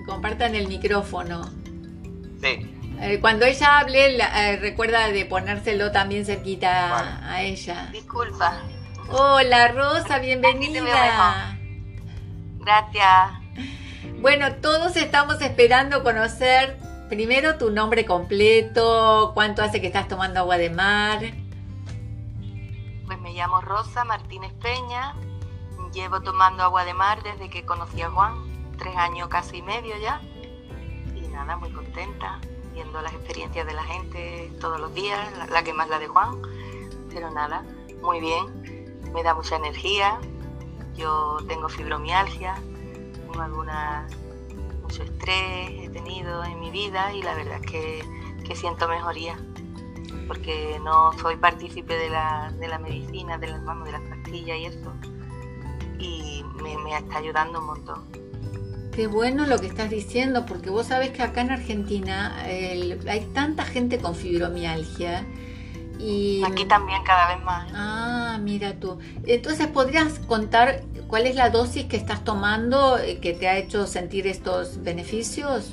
Compartan 0.07 0.55
el 0.55 0.69
micrófono. 0.69 1.43
Sí. 2.41 2.73
Eh, 3.01 3.19
cuando 3.21 3.45
ella 3.45 3.79
hable, 3.79 4.17
la- 4.17 4.49
eh, 4.53 4.57
recuerda 4.57 5.09
de 5.09 5.27
ponérselo 5.27 5.93
también 5.93 6.25
cerquita 6.25 6.89
Vale. 6.91 7.11
a 7.29 7.43
ella. 7.43 7.89
Disculpa. 7.93 8.63
Hola 9.11 9.69
Rosa, 9.69 10.19
bienvenida. 10.19 11.59
Gracias. 12.59 13.31
Bueno, 14.21 14.55
todos 14.57 14.97
estamos 14.97 15.41
esperando 15.43 16.03
conocer 16.03 16.79
primero 17.09 17.57
tu 17.59 17.71
nombre 17.71 18.05
completo, 18.05 19.33
cuánto 19.35 19.63
hace 19.63 19.81
que 19.81 19.87
estás 19.87 20.09
tomando 20.09 20.41
agua 20.41 20.59
de 20.59 20.71
mar. 20.71 21.21
Pues 23.07 23.21
me 23.21 23.33
llamo 23.33 23.61
Rosa 23.61 24.05
Martínez 24.05 24.53
Peña. 24.55 25.15
Llevo 25.93 26.21
tomando 26.21 26.63
agua 26.63 26.85
de 26.85 26.93
mar 26.93 27.23
desde 27.23 27.49
que 27.49 27.65
conocí 27.65 28.03
a 28.03 28.11
Juan. 28.11 28.35
Tres 28.77 28.97
años 28.97 29.29
casi 29.29 29.59
y 29.59 29.63
medio 29.63 29.97
ya. 29.99 30.21
Y 31.15 31.21
nada, 31.29 31.57
muy 31.57 31.71
contenta. 31.73 32.39
Viendo 32.75 33.01
las 33.01 33.13
experiencias 33.15 33.67
de 33.67 33.73
la 33.73 33.83
gente 33.85 34.53
todos 34.61 34.79
los 34.79 34.93
días. 34.93 35.19
La, 35.39 35.47
la 35.47 35.63
que 35.63 35.73
más 35.73 35.89
la 35.89 35.99
de 35.99 36.09
Juan. 36.09 36.43
Pero 37.11 37.31
nada, 37.31 37.65
muy 38.03 38.21
bien. 38.21 39.01
Me 39.15 39.23
da 39.23 39.35
mucha 39.35 39.57
energía. 39.57 40.19
Yo 40.95 41.39
tengo 41.49 41.69
fibromialgia. 41.69 42.57
Tengo 43.15 43.41
alguna, 43.41 44.07
mucho 44.87 45.03
estrés 45.03 45.71
he 45.83 45.89
tenido 45.91 46.45
en 46.45 46.61
mi 46.61 46.71
vida 46.71 47.13
y 47.13 47.21
la 47.23 47.35
verdad 47.35 47.61
es 47.65 47.71
que, 47.71 48.05
que 48.47 48.55
siento 48.55 48.87
mejoría 48.89 49.37
porque 50.29 50.79
no 50.85 51.13
soy 51.21 51.37
partícipe 51.37 51.95
de 51.97 52.09
la, 52.09 52.53
de 52.59 52.69
la 52.69 52.79
medicina, 52.79 53.37
de 53.39 53.49
las, 53.49 53.65
vamos, 53.65 53.87
de 53.87 53.93
las 53.93 54.03
pastillas 54.03 54.57
y 54.59 54.65
eso. 54.67 54.93
Y 55.99 56.45
me, 56.63 56.77
me 56.79 56.97
está 56.97 57.19
ayudando 57.19 57.61
un 57.61 57.67
montón. 57.67 58.03
Qué 58.93 59.07
bueno 59.09 59.47
lo 59.47 59.59
que 59.59 59.67
estás 59.67 59.91
diciendo, 59.91 60.45
porque 60.47 60.71
vos 60.71 60.87
sabés 60.87 61.11
que 61.11 61.23
acá 61.23 61.41
en 61.43 61.51
Argentina 61.51 62.45
el- 62.49 63.09
hay 63.09 63.21
tanta 63.35 63.65
gente 63.65 63.99
con 63.99 64.15
fibromialgia 64.15 65.25
y 65.99 66.43
Aquí 66.45 66.65
también 66.67 67.03
cada 67.05 67.35
vez 67.35 67.45
más. 67.45 67.71
Ah, 67.75 68.39
mira 68.41 68.79
tú. 68.79 68.99
Entonces, 69.27 69.67
¿podrías 69.69 70.19
contar 70.21 70.83
cuál 71.09 71.27
es 71.27 71.37
la 71.37 71.51
dosis 71.51 71.87
que 71.87 71.97
estás 71.97 72.23
tomando 72.25 72.99
eh, 72.99 73.19
que 73.21 73.33
te 73.33 73.49
ha 73.49 73.57
hecho 73.57 73.87
sentir 73.87 74.27
estos 74.27 74.83
beneficios? 74.83 75.73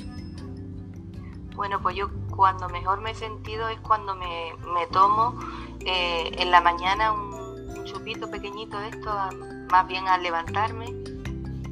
Bueno, 1.56 1.80
pues 1.80 1.96
yo 1.96 2.08
cuando 2.34 2.68
mejor 2.68 3.00
me 3.00 3.12
he 3.12 3.14
sentido 3.14 3.68
es 3.68 3.78
cuando 3.80 4.14
me, 4.16 4.52
me 4.74 4.86
tomo 4.88 5.38
eh, 5.86 6.30
en 6.38 6.50
la 6.50 6.60
mañana 6.60 7.12
un, 7.12 7.32
un 7.78 7.84
chupito 7.84 8.28
pequeñito 8.30 8.78
de 8.78 8.88
esto, 8.88 9.10
a- 9.10 9.30
más 9.70 9.86
bien 9.86 10.06
al 10.08 10.22
levantarme. 10.22 10.86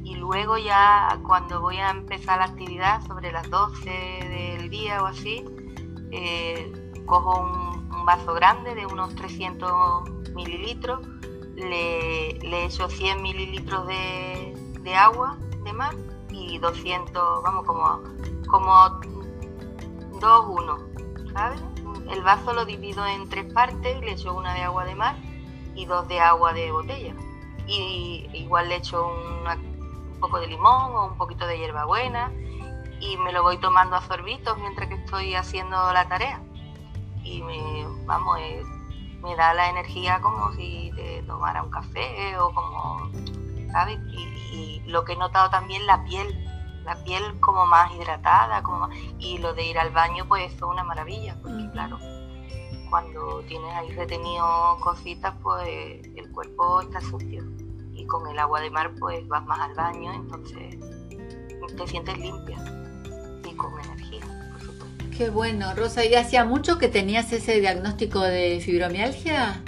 Y 0.05 0.15
luego 0.15 0.57
ya 0.57 1.19
cuando 1.25 1.59
voy 1.59 1.77
a 1.77 1.89
empezar 1.89 2.37
la 2.39 2.45
actividad, 2.45 3.01
sobre 3.07 3.31
las 3.31 3.49
12 3.49 3.89
del 3.89 4.69
día 4.69 5.01
o 5.01 5.07
así, 5.07 5.43
eh, 6.11 6.71
cojo 7.05 7.41
un, 7.41 7.72
un 8.03 8.07
vaso 8.07 8.33
grande 8.33 8.75
de 8.75 8.85
unos 8.85 9.15
300 9.15 10.09
mililitros, 10.35 10.99
le, 11.55 12.65
echo 12.65 12.89
100 12.89 13.21
mililitros 13.21 13.87
de, 13.87 14.93
agua 14.93 15.37
de 15.63 15.71
mar 15.71 15.95
y 16.29 16.57
200, 16.57 17.43
vamos, 17.43 17.65
como, 17.65 18.01
como 18.49 18.89
2, 20.19 20.45
1, 20.49 20.77
¿sabes? 21.31 21.61
El 22.11 22.21
vaso 22.23 22.51
lo 22.51 22.65
divido 22.65 23.05
en 23.05 23.29
tres 23.29 23.53
partes, 23.53 24.01
le 24.01 24.11
echo 24.11 24.33
una 24.33 24.53
de 24.53 24.63
agua 24.63 24.83
de 24.83 24.95
mar 24.95 25.15
y 25.73 25.85
dos 25.85 26.05
de 26.09 26.19
agua 26.19 26.51
de 26.51 26.73
botella. 26.73 27.15
Y 27.67 28.27
igual 28.33 28.67
le 28.67 28.75
echo 28.75 29.07
un 29.07 30.19
poco 30.19 30.41
de 30.41 30.47
limón 30.47 30.93
o 30.93 31.05
un 31.05 31.17
poquito 31.17 31.47
de 31.47 31.57
hierbabuena 31.57 32.33
y 32.99 33.15
me 33.15 33.31
lo 33.31 33.43
voy 33.43 33.59
tomando 33.59 33.95
a 33.95 34.01
sorbitos 34.01 34.57
mientras 34.57 34.89
que 34.89 34.95
estoy 34.95 35.35
haciendo 35.35 35.77
la 35.93 36.09
tarea. 36.09 36.41
Y 37.23 37.41
me, 37.41 37.87
vamos, 38.05 38.37
es- 38.41 38.65
me 39.21 39.35
da 39.35 39.53
la 39.53 39.69
energía 39.69 40.19
como 40.21 40.51
si 40.53 40.91
te 40.95 41.23
tomara 41.23 41.63
un 41.63 41.69
café 41.69 42.37
o 42.37 42.53
como, 42.53 43.09
¿sabes? 43.71 43.97
Y, 44.07 44.19
y 44.53 44.83
lo 44.87 45.03
que 45.05 45.13
he 45.13 45.17
notado 45.17 45.49
también 45.49 45.85
la 45.87 46.03
piel, 46.03 46.27
la 46.83 47.01
piel 47.03 47.39
como 47.39 47.65
más 47.65 47.89
hidratada, 47.93 48.61
como 48.63 48.89
y 49.19 49.37
lo 49.37 49.53
de 49.53 49.65
ir 49.65 49.79
al 49.79 49.91
baño 49.91 50.25
pues 50.27 50.47
eso 50.53 50.65
es 50.65 50.71
una 50.73 50.83
maravilla, 50.83 51.37
porque 51.41 51.69
claro, 51.71 51.97
cuando 52.89 53.39
tienes 53.47 53.73
ahí 53.73 53.89
retenido 53.95 54.77
cositas 54.81 55.33
pues 55.41 55.67
el 56.15 56.31
cuerpo 56.33 56.81
está 56.81 56.99
sucio 56.99 57.43
y 57.93 58.05
con 58.05 58.27
el 58.27 58.37
agua 58.37 58.59
de 58.59 58.69
mar 58.69 58.91
pues 58.99 59.25
vas 59.29 59.45
más 59.45 59.59
al 59.61 59.73
baño, 59.73 60.13
entonces 60.13 60.77
te 61.77 61.87
sientes 61.87 62.17
limpia 62.19 62.57
y 63.49 63.55
con 63.55 63.79
energía. 63.79 64.21
Qué 65.15 65.29
bueno, 65.29 65.73
Rosa. 65.75 66.03
¿Y 66.05 66.15
hacía 66.15 66.43
mucho 66.45 66.77
que 66.79 66.87
tenías 66.87 67.31
ese 67.33 67.59
diagnóstico 67.59 68.19
de 68.21 68.59
fibromialgia? 68.63 69.61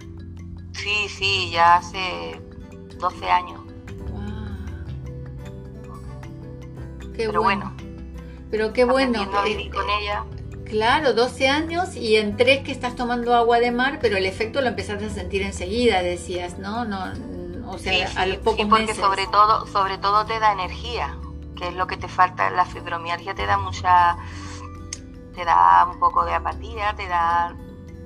Sí, 0.74 1.08
sí, 1.10 1.52
ya 1.52 1.76
hace 1.76 2.42
12 3.00 3.30
años, 3.30 3.62
Wow. 4.12 4.58
Qué 7.16 7.28
pero 7.28 7.42
bueno, 7.44 7.74
Pero 8.52 8.74
qué 8.74 8.84
bueno. 8.86 9.22
a 9.22 9.46
eh, 9.48 9.50
vivir 9.50 9.72
con 9.74 9.86
ella. 9.90 10.24
Claro, 10.66 11.14
12 11.14 11.48
años 11.48 11.96
y 11.96 12.16
en 12.16 12.38
tres 12.38 12.64
que 12.64 12.72
estás 12.72 12.96
tomando 12.96 13.36
agua 13.36 13.60
de 13.60 13.72
mar, 13.72 14.00
pero 14.02 14.18
el 14.18 14.26
efecto 14.26 14.62
lo 14.62 14.68
empezaste 14.68 15.06
a 15.06 15.10
sentir 15.10 15.44
enseguida, 15.44 16.02
decías, 16.02 16.58
¿no? 16.58 16.86
no 16.86 17.06
mm, 17.06 17.70
o 17.70 17.78
sea, 17.78 17.94
Sí, 18.10 18.18
a 18.18 18.24
sí, 18.24 18.30
los 18.32 18.38
pocos 18.40 18.62
sí, 18.62 18.66
porque 18.66 18.86
meses. 18.88 18.98
sobre 18.98 19.28
todo, 19.28 19.68
sobre 19.68 19.98
todo 20.00 20.26
te 20.26 20.40
da 20.40 20.52
energía, 20.54 21.16
que 21.56 21.68
es 21.68 21.74
lo 21.76 21.86
que 21.88 21.98
te 21.98 22.08
falta. 22.08 22.50
La 22.50 22.66
fibromialgia 22.66 23.36
te 23.36 23.46
da 23.46 23.58
mucha, 23.60 24.18
te 25.36 25.46
da 25.46 25.88
un 25.92 26.00
poco 26.00 26.26
de 26.26 26.34
apatía, 26.34 26.96
te 26.96 27.08
da, 27.08 27.56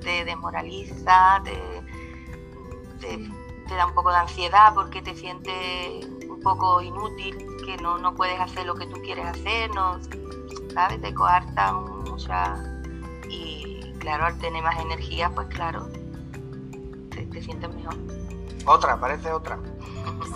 te 0.01 0.25
desmoraliza, 0.25 1.41
te, 1.43 1.83
te, 2.99 3.29
te 3.67 3.75
da 3.75 3.85
un 3.85 3.93
poco 3.93 4.11
de 4.11 4.17
ansiedad 4.17 4.73
porque 4.73 5.01
te 5.01 5.15
sientes 5.15 6.05
un 6.27 6.39
poco 6.41 6.81
inútil, 6.81 7.37
que 7.65 7.77
no, 7.77 7.97
no 7.99 8.15
puedes 8.15 8.39
hacer 8.39 8.65
lo 8.65 8.75
que 8.75 8.87
tú 8.87 8.99
quieres 9.01 9.25
hacer, 9.25 9.73
no, 9.75 9.99
¿sabes? 10.73 10.99
Te 11.01 11.13
coarta 11.13 11.73
mucha 11.73 12.57
y 13.29 13.93
claro, 13.99 14.25
al 14.25 14.37
tener 14.39 14.63
más 14.63 14.79
energía, 14.79 15.29
pues 15.29 15.47
claro, 15.47 15.87
te, 17.11 17.25
te 17.27 17.41
sientes 17.41 17.73
mejor. 17.75 17.95
Otra, 18.69 18.99
parece 18.99 19.32
otra. 19.32 19.58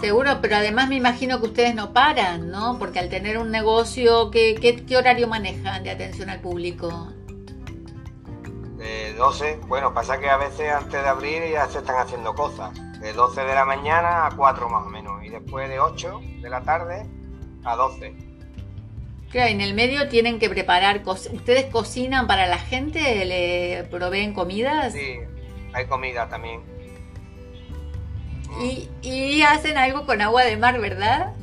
Seguro, 0.01 0.39
pero 0.41 0.55
además 0.55 0.89
me 0.89 0.95
imagino 0.95 1.39
que 1.39 1.45
ustedes 1.45 1.75
no 1.75 1.93
paran, 1.93 2.49
¿no? 2.49 2.79
Porque 2.79 2.97
al 2.99 3.07
tener 3.09 3.37
un 3.37 3.51
negocio, 3.51 4.31
¿qué, 4.31 4.55
qué, 4.59 4.83
qué 4.85 4.97
horario 4.97 5.27
manejan 5.27 5.83
de 5.83 5.91
atención 5.91 6.31
al 6.31 6.41
público? 6.41 7.13
De 8.77 9.13
12, 9.13 9.59
bueno, 9.67 9.93
pasa 9.93 10.19
que 10.19 10.29
a 10.29 10.37
veces 10.37 10.71
antes 10.73 11.01
de 11.03 11.07
abrir 11.07 11.43
ya 11.51 11.67
se 11.67 11.77
están 11.77 11.97
haciendo 11.99 12.33
cosas. 12.33 12.71
De 12.99 13.13
12 13.13 13.41
de 13.41 13.53
la 13.53 13.65
mañana 13.65 14.25
a 14.25 14.31
4 14.35 14.67
más 14.67 14.85
o 14.87 14.89
menos. 14.89 15.23
Y 15.23 15.29
después 15.29 15.69
de 15.69 15.79
8 15.79 16.19
de 16.41 16.49
la 16.49 16.61
tarde 16.61 17.05
a 17.63 17.75
12. 17.75 18.15
Claro, 19.29 19.51
en 19.51 19.61
el 19.61 19.73
medio 19.75 20.09
tienen 20.09 20.39
que 20.39 20.49
preparar, 20.49 21.03
co- 21.03 21.11
¿ustedes 21.11 21.65
cocinan 21.65 22.25
para 22.25 22.47
la 22.47 22.57
gente? 22.57 23.25
¿Le 23.25 23.83
proveen 23.91 24.33
comidas? 24.33 24.93
Sí, 24.93 25.17
hay 25.73 25.85
comida 25.85 26.27
también. 26.29 26.72
Y, 28.59 28.89
y 29.01 29.41
hacen 29.43 29.77
algo 29.77 30.05
con 30.05 30.21
agua 30.21 30.43
de 30.43 30.57
mar, 30.57 30.79
¿verdad? 30.79 31.33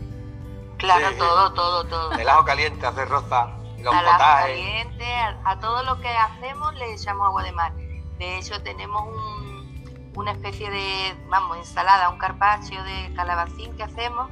Claro, 0.79 1.09
Sí, 1.11 1.17
todo, 1.19 1.53
todo, 1.53 1.85
todo. 1.85 2.13
El 2.13 2.29
ajo 2.29 2.45
caliente, 2.45 2.87
hacer 2.87 3.09
rosa, 3.09 3.51
y 3.79 3.83
los 3.83 3.95
Al 3.95 4.05
potajes. 4.05 4.47
caliente, 4.57 5.15
a, 5.15 5.41
a 5.45 5.61
todo 5.61 5.83
lo 5.83 6.01
que 6.01 6.09
hacemos 6.09 6.75
le 6.75 6.95
echamos 6.95 7.27
agua 7.27 7.43
de 7.43 7.53
mar. 7.53 7.73
De 8.19 8.39
hecho, 8.39 8.63
tenemos 8.63 9.03
un- 9.09 10.11
una 10.17 10.33
especie 10.33 10.71
de, 10.71 11.15
vamos, 11.29 11.57
ensalada, 11.59 12.09
un 12.11 12.19
carpaccio 12.19 12.83
de 12.85 13.13
calabacín 13.15 13.77
que 13.77 13.83
hacemos 13.85 14.29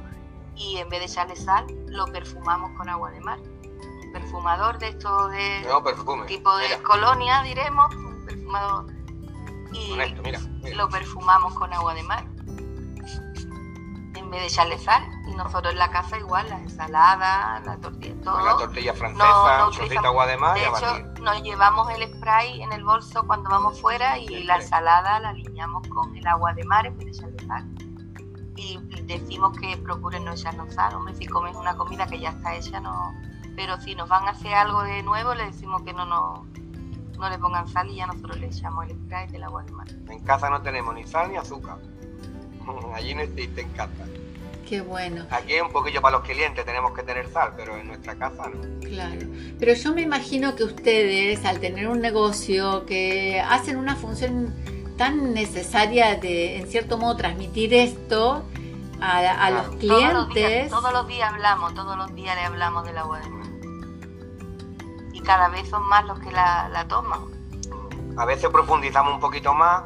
y 0.55 0.77
en 0.77 0.89
vez 0.89 0.99
de 0.99 1.05
echarle 1.05 1.35
sal, 1.35 1.65
lo 1.87 2.05
perfumamos 2.07 2.71
con 2.77 2.89
agua 2.89 3.11
de 3.11 3.19
mar. 3.21 3.39
Un 3.39 4.11
perfumador 4.11 4.77
de 4.79 4.89
estos 4.89 5.31
de 5.31 5.61
No, 5.67 5.83
perfume. 5.83 6.25
tipo 6.25 6.55
de 6.57 6.65
Mira, 6.67 6.83
colonia, 6.83 7.41
diremos, 7.43 7.93
un 7.95 8.25
perfumador. 8.25 8.85
Y 9.71 9.89
con 9.91 10.01
esto, 10.01 10.21
mira. 10.23 10.39
mira. 10.63 10.75
lo 10.75 10.89
perfumamos 10.89 11.53
con 11.53 11.71
agua 11.73 11.93
de 11.93 12.03
mar. 12.03 12.23
Vez 14.29 14.41
de 14.41 14.47
echarle 14.47 14.77
sal. 14.77 15.03
Y 15.27 15.35
nosotros 15.35 15.73
en 15.73 15.79
la 15.79 15.89
casa 15.89 16.17
igual, 16.17 16.47
las 16.49 16.61
ensaladas, 16.61 17.65
la 17.65 17.77
tortilla, 17.77 18.15
todo. 18.23 18.45
La 18.45 18.57
tortilla 18.57 18.93
francesa, 18.93 19.69
trocito 19.71 20.01
de 20.01 20.07
agua 20.07 20.27
de 20.27 20.37
mar 20.37 20.55
De 20.55 20.65
hecho, 20.65 21.21
nos 21.21 21.41
llevamos 21.41 21.89
el 21.91 22.03
spray 22.13 22.61
en 22.61 22.71
el 22.71 22.83
bolso 22.83 23.25
cuando 23.25 23.49
vamos 23.49 23.79
fuera 23.79 24.17
y 24.17 24.43
la 24.43 24.57
ensalada 24.57 25.19
la 25.19 25.29
alineamos 25.29 25.87
con 25.87 26.15
el 26.15 26.27
agua 26.27 26.53
de 26.53 26.63
mar 26.65 26.85
en 26.85 26.97
vez 26.97 27.05
de 27.05 27.11
echarle 27.11 27.47
sal. 27.47 27.67
Y 28.55 28.77
decimos 29.03 29.57
que 29.57 29.77
procuren 29.77 30.25
no 30.25 30.33
echarnos 30.33 30.73
sal. 30.73 30.93
Hombre, 30.95 31.15
si 31.15 31.25
comes 31.25 31.55
una 31.55 31.75
comida 31.77 32.05
que 32.07 32.19
ya 32.19 32.29
está 32.29 32.55
hecha, 32.55 32.79
no. 32.79 33.13
Pero 33.55 33.79
si 33.81 33.95
nos 33.95 34.09
van 34.09 34.25
a 34.27 34.31
hacer 34.31 34.53
algo 34.53 34.83
de 34.83 35.01
nuevo, 35.03 35.33
le 35.33 35.45
decimos 35.45 35.81
que 35.83 35.93
no 35.93 36.05
nos 36.05 36.41
no 37.19 37.29
le 37.29 37.37
pongan 37.37 37.67
sal 37.67 37.89
y 37.89 37.97
ya 37.97 38.07
nosotros 38.07 38.39
le 38.39 38.47
echamos 38.47 38.85
el 38.85 38.95
spray 38.95 39.27
del 39.27 39.43
agua 39.43 39.63
de 39.63 39.71
mar. 39.73 39.87
En 40.07 40.23
casa 40.23 40.49
no 40.49 40.61
tenemos 40.61 40.95
ni 40.95 41.05
sal 41.05 41.29
ni 41.29 41.35
azúcar. 41.35 41.77
Allí 42.93 43.13
no 43.15 43.21
existe 43.21 43.61
en 43.61 43.69
casa. 43.69 44.05
Qué 44.67 44.81
bueno. 44.81 45.25
Aquí 45.31 45.59
un 45.59 45.71
poquillo 45.71 45.99
para 45.99 46.17
los 46.17 46.27
clientes 46.27 46.63
tenemos 46.63 46.93
que 46.93 47.01
tener 47.01 47.27
sal, 47.31 47.53
pero 47.57 47.75
en 47.75 47.87
nuestra 47.87 48.15
casa 48.15 48.49
no. 48.49 48.79
Claro. 48.87 49.21
Pero 49.59 49.73
yo 49.73 49.93
me 49.93 50.01
imagino 50.01 50.55
que 50.55 50.63
ustedes, 50.63 51.43
al 51.43 51.59
tener 51.59 51.87
un 51.87 52.01
negocio 52.01 52.85
que 52.85 53.41
hacen 53.41 53.77
una 53.77 53.95
función 53.95 54.53
tan 54.95 55.33
necesaria 55.33 56.17
de, 56.17 56.57
en 56.57 56.67
cierto 56.67 56.99
modo, 56.99 57.15
transmitir 57.15 57.73
esto 57.73 58.43
a, 59.01 59.49
los 59.49 59.75
clientes. 59.77 60.69
Todos 60.69 60.93
los, 60.93 61.07
días, 61.07 61.31
hablamos, 61.31 61.73
todos 61.73 61.97
los 61.97 62.13
días 62.13 62.35
le 62.35 62.43
hablamos 62.43 62.85
del 62.85 62.97
agua 62.99 63.19
de 63.21 63.29
mar. 63.29 63.47
Y 65.13 65.21
cada 65.21 65.49
vez 65.49 65.67
son 65.67 65.87
más 65.89 66.05
los 66.05 66.19
que 66.19 66.31
la, 66.31 66.69
la 66.69 66.87
toman. 66.87 67.21
A 68.17 68.25
veces 68.25 68.49
profundizamos 68.51 69.13
un 69.15 69.19
poquito 69.19 69.53
más 69.55 69.81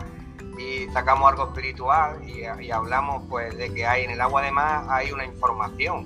y 0.57 0.87
sacamos 0.91 1.29
algo 1.29 1.45
espiritual 1.45 2.21
y, 2.27 2.71
hablamos 2.71 3.23
pues 3.29 3.55
de 3.57 3.73
que 3.73 3.85
hay 3.85 4.03
en 4.03 4.11
el 4.11 4.21
agua 4.21 4.41
de 4.41 4.51
mar 4.51 4.85
hay 4.89 5.11
una 5.11 5.25
información 5.25 6.03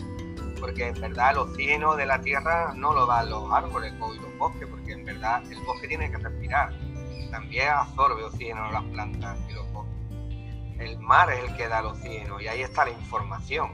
porque 0.59 0.87
en 0.87 0.99
verdad 0.99 1.31
el 1.31 1.37
oxígeno 1.37 1.95
de 1.95 2.05
la 2.05 2.21
tierra 2.21 2.73
no 2.75 2.93
lo 2.93 3.05
dan 3.05 3.29
los 3.29 3.51
árboles 3.51 3.93
o 3.99 4.11
los 4.13 4.37
bosques 4.37 4.67
porque 4.67 4.93
en 4.93 5.05
verdad 5.05 5.43
el 5.51 5.59
bosque 5.59 5.87
tiene 5.87 6.09
que 6.09 6.17
respirar. 6.17 6.73
También 7.29 7.69
absorbe 7.69 8.23
oxígeno 8.23 8.71
las 8.71 8.83
plantas 8.85 9.37
y 9.49 9.53
los 9.53 9.71
bosques. 9.71 9.93
El 10.79 10.97
mar 10.99 11.29
es 11.31 11.47
el 11.47 11.55
que 11.55 11.67
da 11.67 11.79
el 11.79 11.87
oxígeno 11.87 12.41
y 12.41 12.47
ahí 12.47 12.61
está 12.61 12.85
la 12.85 12.91
información 12.91 13.71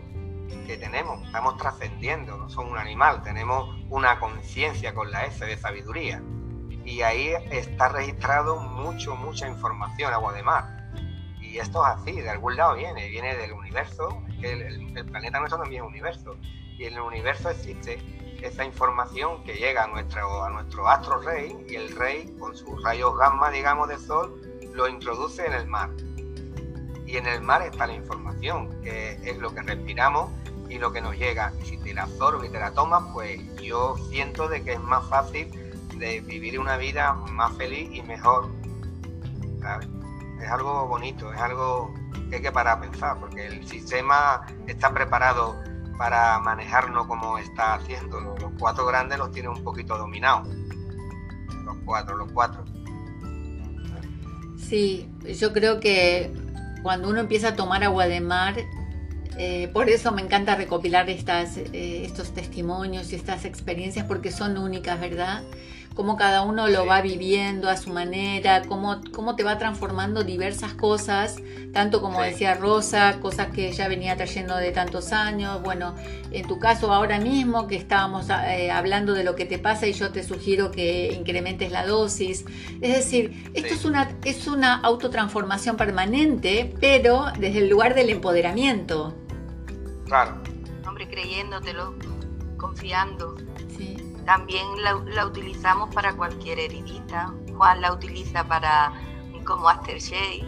que 0.67 0.77
tenemos. 0.77 1.25
Estamos 1.25 1.57
trascendiendo 1.57 2.37
no 2.37 2.49
somos 2.49 2.71
un 2.73 2.77
animal 2.77 3.21
tenemos 3.23 3.75
una 3.89 4.19
conciencia 4.19 4.93
con 4.93 5.09
la 5.09 5.25
S 5.25 5.45
de 5.45 5.57
sabiduría 5.57 6.21
y 6.85 7.01
ahí 7.01 7.33
está 7.51 7.89
registrado 7.89 8.57
mucho, 8.57 9.15
mucha 9.15 9.47
información, 9.47 10.13
agua 10.13 10.33
de 10.33 10.43
mar. 10.43 10.83
Y 11.39 11.57
esto 11.57 11.85
es 11.85 11.93
así, 11.93 12.13
de 12.13 12.29
algún 12.29 12.55
lado 12.55 12.75
viene, 12.75 13.09
viene 13.09 13.35
del 13.35 13.53
universo, 13.53 14.21
que 14.41 14.51
el, 14.53 15.05
planeta 15.05 15.39
nuestro 15.39 15.59
también 15.59 15.83
es 15.83 15.89
universo, 15.89 16.35
y 16.77 16.85
en 16.85 16.93
el 16.93 17.01
universo 17.01 17.49
existe 17.49 17.99
esa 18.41 18.65
información 18.65 19.43
que 19.43 19.53
llega 19.53 19.83
a 19.83 19.87
nuestro, 19.87 20.43
a 20.43 20.49
nuestro 20.49 20.87
astro 20.87 21.21
rey, 21.21 21.55
y 21.69 21.75
el 21.75 21.95
rey, 21.95 22.35
con 22.39 22.55
sus 22.55 22.83
rayos 22.83 23.17
gamma, 23.17 23.49
digamos, 23.51 23.87
de 23.87 23.97
sol, 23.97 24.41
lo 24.73 24.87
introduce 24.87 25.45
en 25.45 25.53
el 25.53 25.67
mar. 25.67 25.89
Y 27.05 27.17
en 27.17 27.27
el 27.27 27.41
mar 27.41 27.61
está 27.61 27.85
la 27.85 27.93
información, 27.93 28.81
que 28.81 29.11
es 29.23 29.37
lo 29.37 29.53
que 29.53 29.61
respiramos 29.61 30.31
y 30.69 30.79
lo 30.79 30.91
que 30.91 30.99
nos 30.99 31.15
llega. 31.15 31.53
Y 31.61 31.65
si 31.65 31.77
te 31.77 31.93
la 31.93 32.03
absorbes 32.03 32.49
y 32.49 32.51
te 32.51 32.59
la 32.59 32.71
tomas, 32.71 33.03
pues 33.13 33.39
yo 33.61 33.95
siento 34.09 34.47
de 34.47 34.63
que 34.63 34.73
es 34.73 34.79
más 34.79 35.07
fácil 35.07 35.47
de 35.99 36.21
vivir 36.21 36.59
una 36.59 36.77
vida 36.77 37.13
más 37.13 37.55
feliz 37.57 37.89
y 37.93 38.01
mejor. 38.01 38.49
Es 40.41 40.49
algo 40.49 40.87
bonito, 40.87 41.31
es 41.31 41.39
algo 41.39 41.93
que 42.29 42.37
hay 42.37 42.41
que 42.41 42.51
parar 42.51 42.77
a 42.77 42.81
pensar, 42.81 43.17
porque 43.19 43.47
el 43.47 43.67
sistema 43.67 44.45
está 44.67 44.93
preparado 44.93 45.55
para 45.97 46.39
manejarnos 46.39 47.07
como 47.07 47.37
está 47.37 47.75
haciendo. 47.75 48.19
Los 48.19 48.51
cuatro 48.59 48.85
grandes 48.85 49.17
los 49.17 49.31
tiene 49.31 49.49
un 49.49 49.63
poquito 49.63 49.97
dominados. 49.97 50.47
Los 51.63 51.77
cuatro, 51.85 52.17
los 52.17 52.31
cuatro. 52.31 52.65
Sí, 54.57 55.09
yo 55.39 55.53
creo 55.53 55.79
que 55.79 56.31
cuando 56.81 57.09
uno 57.09 57.21
empieza 57.21 57.49
a 57.49 57.55
tomar 57.55 57.83
agua 57.83 58.07
de 58.07 58.21
mar, 58.21 58.55
eh, 59.37 59.69
por 59.73 59.89
eso 59.89 60.11
me 60.11 60.21
encanta 60.21 60.55
recopilar 60.55 61.09
estas, 61.09 61.57
eh, 61.57 62.05
estos 62.05 62.33
testimonios 62.33 63.11
y 63.11 63.15
estas 63.15 63.45
experiencias 63.45 64.05
porque 64.05 64.31
son 64.31 64.57
únicas, 64.57 64.99
¿verdad? 64.99 65.43
Cómo 65.93 66.17
cada 66.17 66.41
uno 66.41 66.67
lo 66.67 66.85
va 66.85 67.01
viviendo 67.01 67.69
a 67.69 67.77
su 67.77 67.91
manera, 67.91 68.63
cómo, 68.67 69.01
cómo 69.13 69.35
te 69.35 69.43
va 69.43 69.57
transformando 69.57 70.23
diversas 70.23 70.73
cosas, 70.73 71.37
tanto 71.71 72.01
como 72.01 72.21
decía 72.21 72.55
Rosa, 72.55 73.19
cosas 73.19 73.47
que 73.47 73.71
ya 73.71 73.87
venía 73.87 74.15
trayendo 74.15 74.55
de 74.55 74.71
tantos 74.71 75.11
años, 75.11 75.61
bueno, 75.61 75.95
en 76.31 76.47
tu 76.47 76.59
caso 76.59 76.91
ahora 76.91 77.19
mismo 77.19 77.67
que 77.67 77.75
estábamos 77.75 78.27
eh, 78.29 78.71
hablando 78.71 79.13
de 79.13 79.23
lo 79.23 79.35
que 79.35 79.45
te 79.45 79.59
pasa 79.59 79.87
y 79.87 79.93
yo 79.93 80.11
te 80.11 80.23
sugiero 80.23 80.71
que 80.71 81.13
incrementes 81.13 81.71
la 81.71 81.85
dosis, 81.85 82.45
es 82.81 82.95
decir, 82.95 83.51
esto 83.53 83.73
es, 83.73 83.85
una, 83.85 84.11
es 84.23 84.47
una 84.47 84.75
autotransformación 84.75 85.77
permanente, 85.77 86.73
pero 86.79 87.25
desde 87.39 87.59
el 87.59 87.69
lugar 87.69 87.93
del 87.93 88.09
empoderamiento. 88.09 89.15
Claro. 90.05 90.41
Hombre, 90.87 91.07
creyéndotelo, 91.07 91.95
confiando. 92.57 93.35
También 94.25 94.65
la, 94.81 95.25
utilizamos 95.25 95.93
para 95.93 96.13
cualquier 96.13 96.59
heridita. 96.59 97.33
Juan 97.55 97.81
la 97.81 97.93
utiliza 97.93 98.43
para 98.43 98.93
como 99.45 99.67
aftershave, 99.67 100.43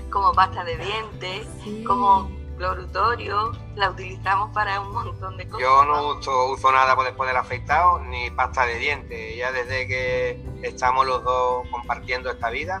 como 0.10 0.32
pasta 0.32 0.64
de 0.64 0.76
dientes, 0.78 1.46
como 1.86 2.30
clorutorio. 2.56 3.52
La 3.76 3.90
utilizamos 3.90 4.50
para 4.52 4.80
un 4.80 4.92
montón 4.92 5.36
de 5.36 5.46
cosas. 5.46 5.60
Yo 5.60 5.84
no 5.84 6.18
uso, 6.52 6.72
nada 6.72 6.94
después 7.02 7.28
del 7.28 7.36
afeitado 7.36 8.00
ni 8.00 8.30
pasta 8.30 8.66
de 8.66 8.78
dientes. 8.78 9.36
Ya 9.36 9.52
desde 9.52 9.86
que 9.86 10.42
estamos 10.62 11.06
los 11.06 11.22
dos 11.24 11.66
compartiendo 11.70 12.30
esta 12.30 12.50
vida 12.50 12.80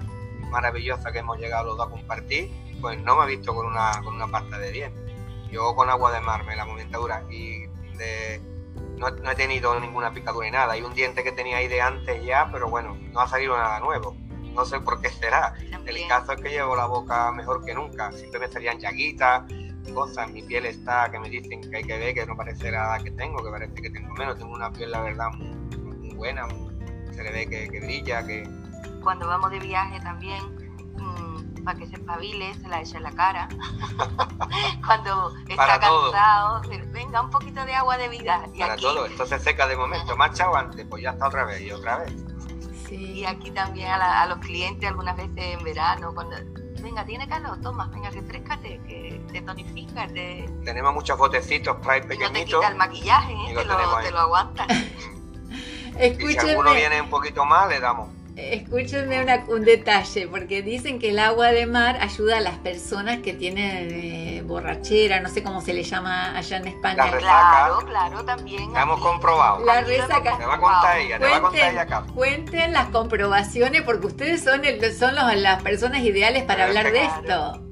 maravillosa 0.50 1.12
que 1.12 1.20
hemos 1.20 1.38
llegado 1.38 1.66
los 1.66 1.76
dos 1.76 1.86
a 1.86 1.90
compartir, 1.90 2.50
pues 2.80 3.00
no 3.00 3.16
me 3.16 3.24
he 3.24 3.36
visto 3.36 3.54
con 3.54 3.66
una, 3.66 3.92
con 4.02 4.14
una 4.14 4.26
pasta 4.26 4.58
de 4.58 4.72
dientes. 4.72 5.14
Yo 5.50 5.74
con 5.74 5.90
agua 5.90 6.12
de 6.12 6.20
mar, 6.20 6.44
me 6.44 6.56
la 6.56 6.64
momentadura 6.64 7.24
y 7.30 7.66
de 7.96 8.40
no, 9.00 9.08
he 9.08 9.34
tenido 9.34 9.80
ninguna 9.80 10.12
picadura 10.12 10.46
ni 10.46 10.52
nada. 10.52 10.74
Hay 10.74 10.82
un 10.82 10.92
diente 10.92 11.24
que 11.24 11.32
tenía 11.32 11.56
ahí 11.56 11.68
de 11.68 11.80
antes 11.80 12.22
ya, 12.22 12.48
pero 12.52 12.68
bueno, 12.68 12.96
no 13.12 13.20
ha 13.20 13.26
salido 13.26 13.56
nada 13.56 13.80
nuevo. 13.80 14.14
No 14.54 14.64
sé 14.66 14.78
por 14.80 15.00
qué 15.00 15.08
será. 15.08 15.54
El 15.86 16.06
caso 16.06 16.32
es 16.32 16.40
que 16.42 16.50
llevo 16.50 16.76
la 16.76 16.86
boca 16.86 17.32
mejor 17.32 17.64
que 17.64 17.74
nunca. 17.74 18.12
Siempre 18.12 18.40
me 18.40 18.48
salían 18.48 18.78
llaguitas, 18.78 19.44
cosas. 19.94 20.30
Mi 20.30 20.42
piel 20.42 20.66
está, 20.66 21.10
que 21.10 21.18
me 21.18 21.30
dicen 21.30 21.62
que 21.62 21.78
hay 21.78 21.84
que 21.84 21.98
ver, 21.98 22.14
que 22.14 22.26
no 22.26 22.36
parece 22.36 22.70
la 22.70 22.96
edad 22.96 23.02
que 23.02 23.10
tengo, 23.12 23.42
que 23.42 23.50
parece 23.50 23.74
que 23.74 23.90
tengo 23.90 24.12
menos. 24.14 24.38
Tengo 24.38 24.52
una 24.52 24.70
piel, 24.70 24.90
la 24.90 25.00
verdad, 25.00 25.30
muy, 25.32 26.14
buena. 26.14 26.46
se 27.12 27.22
le 27.22 27.32
ve 27.32 27.48
que, 27.48 27.68
que 27.70 27.80
brilla, 27.80 28.26
que... 28.26 28.46
Cuando 29.02 29.26
vamos 29.26 29.50
de 29.50 29.60
viaje 29.60 29.98
también, 30.00 30.40
para 31.60 31.78
que 31.78 31.86
se 31.86 31.94
espabile, 31.94 32.54
se 32.54 32.68
la 32.68 32.80
echa 32.80 32.98
en 32.98 33.04
la 33.04 33.12
cara. 33.12 33.48
Cuando 34.86 35.34
está 35.48 35.80
cansado, 35.80 36.62
venga 36.92 37.22
un 37.22 37.30
poquito 37.30 37.64
de 37.64 37.74
agua 37.74 37.96
de 37.96 38.08
vida. 38.08 38.44
Y 38.54 38.58
para 38.58 38.76
todo, 38.76 39.06
esto 39.06 39.26
se 39.26 39.38
seca 39.38 39.66
de 39.66 39.76
momento, 39.76 40.16
marcha 40.16 40.50
o 40.50 40.56
antes, 40.56 40.86
pues 40.88 41.02
ya 41.02 41.10
está 41.10 41.28
otra 41.28 41.44
vez 41.44 41.60
y 41.60 41.72
otra 41.72 41.98
vez. 41.98 42.14
Y 42.90 43.24
aquí 43.24 43.50
también 43.52 43.88
a, 43.90 44.26
los 44.26 44.38
clientes 44.38 44.88
algunas 44.88 45.16
veces 45.16 45.32
en 45.36 45.62
verano, 45.62 46.12
cuando 46.12 46.36
venga, 46.82 47.04
tiene 47.04 47.28
calor, 47.28 47.60
toma, 47.60 47.86
venga, 47.92 48.10
refrescate, 48.10 48.80
que 48.86 49.24
te 49.32 49.42
tonifica. 49.42 50.08
Tenemos 50.08 50.94
muchos 50.94 51.16
botecitos, 51.16 51.76
spray 51.76 52.02
pequeñitos. 52.02 52.32
No 52.32 52.32
te 52.32 52.44
quita 52.44 52.68
el 52.68 52.76
maquillaje, 52.76 53.32
¿eh? 53.32 53.54
te, 53.54 53.64
lo, 53.64 53.98
te, 54.02 54.10
lo, 54.10 54.18
aguanta. 54.18 54.66
y 56.18 56.32
si 56.32 56.38
alguno 56.38 56.72
viene 56.72 57.00
un 57.00 57.10
poquito 57.10 57.44
más, 57.44 57.68
le 57.68 57.78
damos 57.78 58.08
Escúchenme 58.52 59.24
un 59.48 59.64
detalle, 59.64 60.26
porque 60.28 60.62
dicen 60.62 60.98
que 60.98 61.10
el 61.10 61.18
agua 61.18 61.48
de 61.48 61.66
mar 61.66 61.98
ayuda 62.00 62.38
a 62.38 62.40
las 62.40 62.56
personas 62.58 63.18
que 63.18 63.32
tienen 63.32 63.88
eh, 63.90 64.42
borrachera, 64.44 65.20
no 65.20 65.28
sé 65.28 65.42
cómo 65.42 65.60
se 65.60 65.72
le 65.72 65.82
llama 65.82 66.36
allá 66.36 66.56
en 66.56 66.68
España. 66.68 67.06
La 67.06 67.18
claro, 67.18 67.78
claro, 67.86 68.24
también. 68.24 68.74
hemos 68.74 69.00
comprobado. 69.00 69.64
La 69.64 69.82
resaca. 69.82 70.38
Te 70.38 70.46
va 70.46 70.54
a 70.54 70.60
contar 70.60 70.98
ella, 70.98 71.18
te 71.18 71.24
va 71.26 71.36
a 71.36 71.40
contar 71.40 71.72
ella 71.72 71.82
acá. 71.82 72.04
Cuenten 72.14 72.72
las 72.72 72.88
comprobaciones, 72.88 73.82
porque 73.82 74.06
ustedes 74.06 74.42
son, 74.42 74.62
son 74.98 75.14
las 75.14 75.62
personas 75.62 76.00
ideales 76.00 76.44
para 76.44 76.64
hablar 76.64 76.90
de 76.92 77.04
esto. 77.04 77.62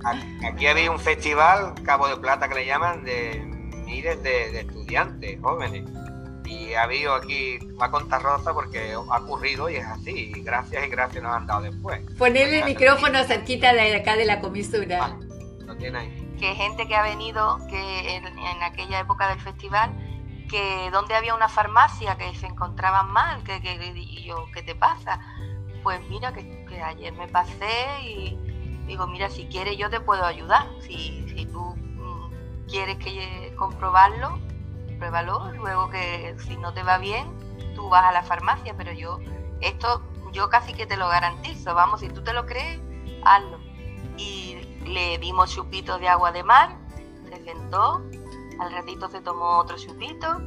Aquí 0.47 0.67
había 0.67 0.91
un 0.91 1.01
festival, 1.01 1.75
Cabo 1.85 2.09
de 2.09 2.17
Plata, 2.17 2.49
que 2.49 2.55
le 2.57 2.67
llaman, 2.67 3.05
de 3.05 3.43
miles 3.87 4.23
de 4.23 4.61
estudiantes 4.61 5.41
jóvenes 5.41 5.85
y 6.49 6.75
ha 6.75 6.85
habido 6.85 7.15
aquí, 7.15 7.59
va 7.81 7.87
a 7.87 7.91
contar 7.91 8.23
Rosa 8.23 8.55
porque 8.55 8.93
ha 8.93 8.99
ocurrido 8.99 9.69
y 9.69 9.77
es 9.77 9.85
así. 9.85 10.33
gracias 10.37 10.87
y 10.87 10.89
gracias 10.89 11.23
nos 11.23 11.35
han 11.35 11.47
dado 11.47 11.63
después. 11.63 12.01
Ponerle 12.17 12.61
el 12.61 12.65
micrófono 12.65 13.23
cerquita 13.25 13.75
de 13.75 13.97
acá 13.97 14.17
de 14.17 14.25
la 14.25 14.41
comisura. 14.41 15.17
lo 15.67 15.77
tiene 15.77 15.99
ahí. 15.99 16.37
Que 16.41 16.55
gente 16.55 16.87
que 16.89 16.97
ha 16.97 17.03
venido 17.03 17.59
que 17.69 18.17
en, 18.17 18.27
aquella 18.63 19.01
época 19.01 19.29
del 19.29 19.41
festival, 19.41 19.93
que 20.49 20.89
donde 20.91 21.15
había 21.15 21.35
una 21.35 21.49
farmacia 21.49 22.17
que 22.17 22.35
se 22.35 22.47
encontraban 22.47 23.13
mal, 23.13 23.43
que, 23.43 23.61
y 23.95 24.25
yo, 24.25 24.47
¿qué 24.55 24.63
te 24.63 24.75
pasa? 24.75 25.21
Pues 25.83 26.01
mira, 26.09 26.33
que, 26.33 26.67
ayer 26.83 27.13
me 27.13 27.29
pasé 27.29 28.03
y 28.03 28.39
digo, 28.87 29.07
mira, 29.07 29.29
si 29.29 29.47
quieres 29.47 29.77
yo 29.77 29.91
te 29.91 30.01
puedo 30.01 30.25
ayudar. 30.25 30.67
Si, 30.81 31.27
si 31.29 31.45
tú 31.45 31.75
quieres 32.69 32.97
que 32.99 33.53
comprobarlo, 33.59 34.39
pruébalo, 34.99 35.53
luego 35.53 35.89
que 35.91 36.37
si 36.47 36.57
no 36.57 36.75
te 36.75 36.83
va 36.83 36.99
bien, 36.99 37.27
tú 37.75 37.89
vas 37.89 38.05
a 38.05 38.13
la 38.13 38.23
farmacia, 38.23 38.75
pero 38.77 38.93
yo, 38.93 39.19
esto 39.61 40.03
yo 40.33 40.51
casi 40.51 40.75
que 40.75 40.87
te 40.87 40.97
lo 40.97 41.09
garantizo, 41.09 41.75
vamos, 41.75 42.01
si 42.01 42.09
tú 42.09 42.23
te 42.23 42.33
lo 42.33 42.45
crees, 42.47 42.81
hazlo. 43.25 43.59
Y 44.17 44.57
le 44.85 45.19
dimos 45.19 45.55
chupitos 45.55 46.01
de 46.01 46.09
agua 46.09 46.33
de 46.33 46.43
mar, 46.43 46.77
se 47.29 47.43
sentó, 47.45 48.03
al 48.59 48.73
ratito 48.73 49.09
se 49.09 49.21
tomó 49.21 49.59
otro 49.59 49.77
chupito 49.79 50.41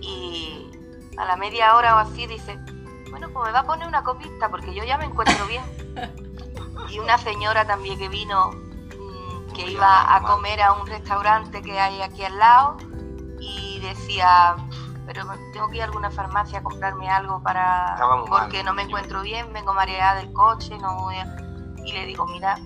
y 0.00 0.70
a 1.18 1.24
la 1.26 1.36
media 1.36 1.76
hora 1.76 1.96
o 1.96 1.98
así 1.98 2.26
dice, 2.26 2.58
bueno, 3.10 3.28
pues 3.32 3.46
me 3.46 3.52
va 3.52 3.60
a 3.60 3.64
poner 3.64 3.86
una 3.86 4.02
copita 4.02 4.48
porque 4.48 4.74
yo 4.74 4.84
ya 4.84 4.98
me 4.98 5.04
encuentro 5.04 5.46
bien. 5.46 5.62
Y 6.90 7.00
una 7.00 7.18
señora 7.18 7.66
también 7.66 7.98
que 7.98 8.08
vino, 8.08 8.50
mm, 8.50 9.52
que 9.52 9.70
iba 9.70 10.16
a 10.16 10.22
comer 10.22 10.62
a 10.62 10.72
un 10.72 10.86
restaurante 10.86 11.60
que 11.60 11.78
hay 11.78 12.00
aquí 12.00 12.24
al 12.24 12.38
lado 12.38 12.78
y 13.78 13.80
decía, 13.80 14.56
pero 15.06 15.24
tengo 15.52 15.68
que 15.68 15.76
ir 15.76 15.82
a 15.82 15.84
alguna 15.86 16.10
farmacia 16.10 16.58
a 16.58 16.62
comprarme 16.62 17.08
algo 17.08 17.42
para 17.42 17.96
porque 18.28 18.62
no 18.62 18.74
me 18.74 18.82
encuentro 18.82 19.22
bien, 19.22 19.52
vengo 19.52 19.72
mareada 19.72 20.16
del 20.20 20.32
coche, 20.32 20.76
no 20.78 21.02
voy 21.02 21.16
y 21.84 21.92
le 21.92 22.04
digo, 22.04 22.26
mira, 22.26 22.58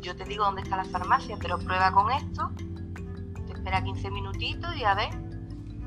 yo 0.00 0.16
te 0.16 0.24
digo 0.24 0.44
dónde 0.44 0.62
está 0.62 0.76
la 0.76 0.84
farmacia, 0.84 1.36
pero 1.40 1.58
prueba 1.58 1.92
con 1.92 2.10
esto, 2.10 2.50
te 3.46 3.52
espera 3.52 3.82
15 3.82 4.10
minutitos 4.10 4.74
y 4.76 4.84
a 4.84 4.94
ver. 4.94 5.10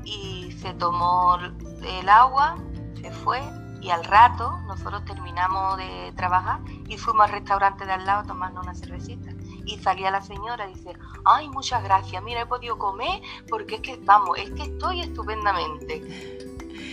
Y 0.04 0.52
se 0.60 0.74
tomó 0.74 1.38
el 1.82 2.08
agua, 2.08 2.56
se 3.00 3.10
fue 3.10 3.42
y 3.80 3.90
al 3.90 4.04
rato 4.04 4.60
nosotros 4.66 5.04
terminamos 5.04 5.76
de 5.78 6.12
trabajar 6.16 6.60
y 6.88 6.96
fuimos 6.98 7.26
al 7.26 7.32
restaurante 7.32 7.84
de 7.84 7.92
al 7.92 8.06
lado 8.06 8.24
tomando 8.24 8.60
una 8.60 8.74
cervecita. 8.74 9.30
Y 9.66 9.78
salía 9.78 10.10
la 10.10 10.22
señora 10.22 10.68
y 10.68 10.74
dice, 10.74 10.92
ay, 11.24 11.48
muchas 11.48 11.82
gracias, 11.82 12.22
mira, 12.22 12.42
he 12.42 12.46
podido 12.46 12.78
comer 12.78 13.22
porque 13.48 13.76
es 13.76 13.80
que, 13.80 13.96
vamos, 14.02 14.38
es 14.38 14.50
que 14.50 14.62
estoy 14.62 15.00
estupendamente. 15.00 16.02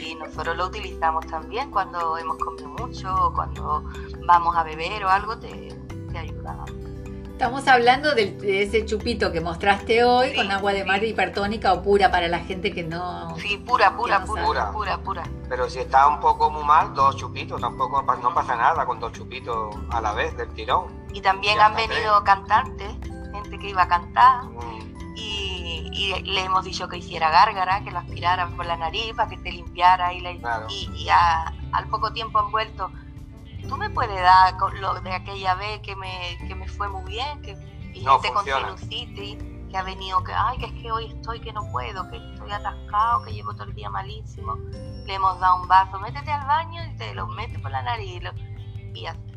Y 0.04 0.16
nosotros 0.16 0.58
lo 0.58 0.68
utilizamos 0.68 1.26
también 1.28 1.70
cuando 1.72 2.18
hemos 2.18 2.38
comido 2.38 2.68
mucho 2.70 3.14
o 3.14 3.34
cuando 3.34 3.84
vamos 4.26 4.56
a 4.56 4.64
beber 4.64 5.04
o 5.06 5.10
algo, 5.10 5.38
te, 5.38 5.78
te 6.12 6.18
ayuda. 6.18 6.66
Estamos 7.42 7.68
hablando 7.68 8.14
de, 8.14 8.38
ese 8.62 8.86
chupito 8.86 9.32
que 9.32 9.42
mostraste 9.42 10.04
hoy 10.04 10.36
con 10.36 10.52
agua 10.52 10.74
de 10.74 10.86
mar 10.86 11.04
hipertónica 11.04 11.74
o 11.74 11.82
pura 11.82 12.12
para 12.12 12.28
la 12.28 12.38
gente 12.38 12.72
que 12.72 12.84
no. 12.84 13.36
Sí, 13.40 13.58
pura, 13.58 13.98
pura, 13.98 14.24
pura, 14.24 14.72
pura, 14.72 14.98
pura, 15.00 15.24
Pero 15.50 15.68
si 15.68 15.80
está 15.80 16.08
un 16.08 16.20
poco 16.20 16.52
muy 16.52 16.64
mal, 16.64 16.94
dos 16.94 17.16
chupitos, 17.16 17.60
tampoco 17.60 18.04
no 18.22 18.32
pasa 18.36 18.56
nada 18.56 18.86
con 18.86 19.00
dos 19.00 19.12
chupitos 19.14 19.76
a 19.90 20.00
la 20.02 20.14
vez 20.14 20.38
del 20.38 20.50
tirón. 20.50 21.01
Y 21.13 21.21
también 21.21 21.60
han 21.60 21.76
venido 21.76 22.24
cantantes, 22.24 22.91
gente 23.34 23.60
que 23.60 23.69
iba 23.69 23.84
a 23.84 23.88
cantar. 23.88 24.43
Y, 25.15 26.13
le 26.24 26.43
hemos 26.43 26.65
dicho 26.65 26.88
que 26.88 26.97
hiciera 26.97 27.30
gárgara, 27.30 27.84
que 27.84 27.91
lo 27.91 28.00
aspiraran 28.00 28.56
por 28.56 28.65
la 28.65 28.76
nariz 28.76 29.13
para 29.15 29.30
que 29.30 29.38
te 29.38 29.52
limpiara 29.52 30.13
y, 30.13 30.24
y, 30.95 31.10
al 31.10 31.88
poco 31.89 32.12
tiempo 32.12 32.39
han 32.39 32.52
vuelto. 32.52 32.91
Tú 33.67 33.78
me 33.78 33.89
puedes 33.89 34.19
dar 34.19 34.56
lo 34.80 35.00
de 35.02 35.13
aquella 35.13 35.54
vez 35.56 35.80
que 35.82 35.95
me, 35.95 36.38
que 36.47 36.56
me 36.56 36.67
fue 36.67 36.89
muy 36.89 37.04
bien, 37.04 37.41
que 37.41 37.56
y 37.93 38.02
no 38.04 38.19
gente 38.19 38.34
con 38.34 38.45
sinusitis, 38.45 39.38
que 39.69 39.78
ha 39.78 39.84
venido, 39.84 40.24
que 40.24 40.34
ay, 40.34 40.58
que 40.58 40.65
es 40.65 40.74
que 40.74 40.91
hoy 40.91 41.06
estoy, 41.06 41.39
que 41.39 41.54
no 41.54 41.69
puedo, 41.71 42.10
que 42.10 42.17
estoy 42.17 42.52
atascado, 42.52 43.24
que 43.24 43.34
llevo 43.34 43.54
todo 43.54 43.65
el 43.65 43.74
día 43.74 43.89
malísimo. 43.89 44.56
Le 45.06 45.13
hemos 45.13 45.39
dado 45.39 45.62
un 45.62 45.67
vaso, 45.67 46.00
métete 46.00 46.32
al 46.32 46.45
baño 46.47 46.84
y 46.84 46.97
te 46.97 47.13
lo 47.13 47.28
metes 47.28 47.60
por 47.60 47.71
la 47.71 47.82
nariz 47.82 48.21
y, 48.93 49.06
así 49.06 49.31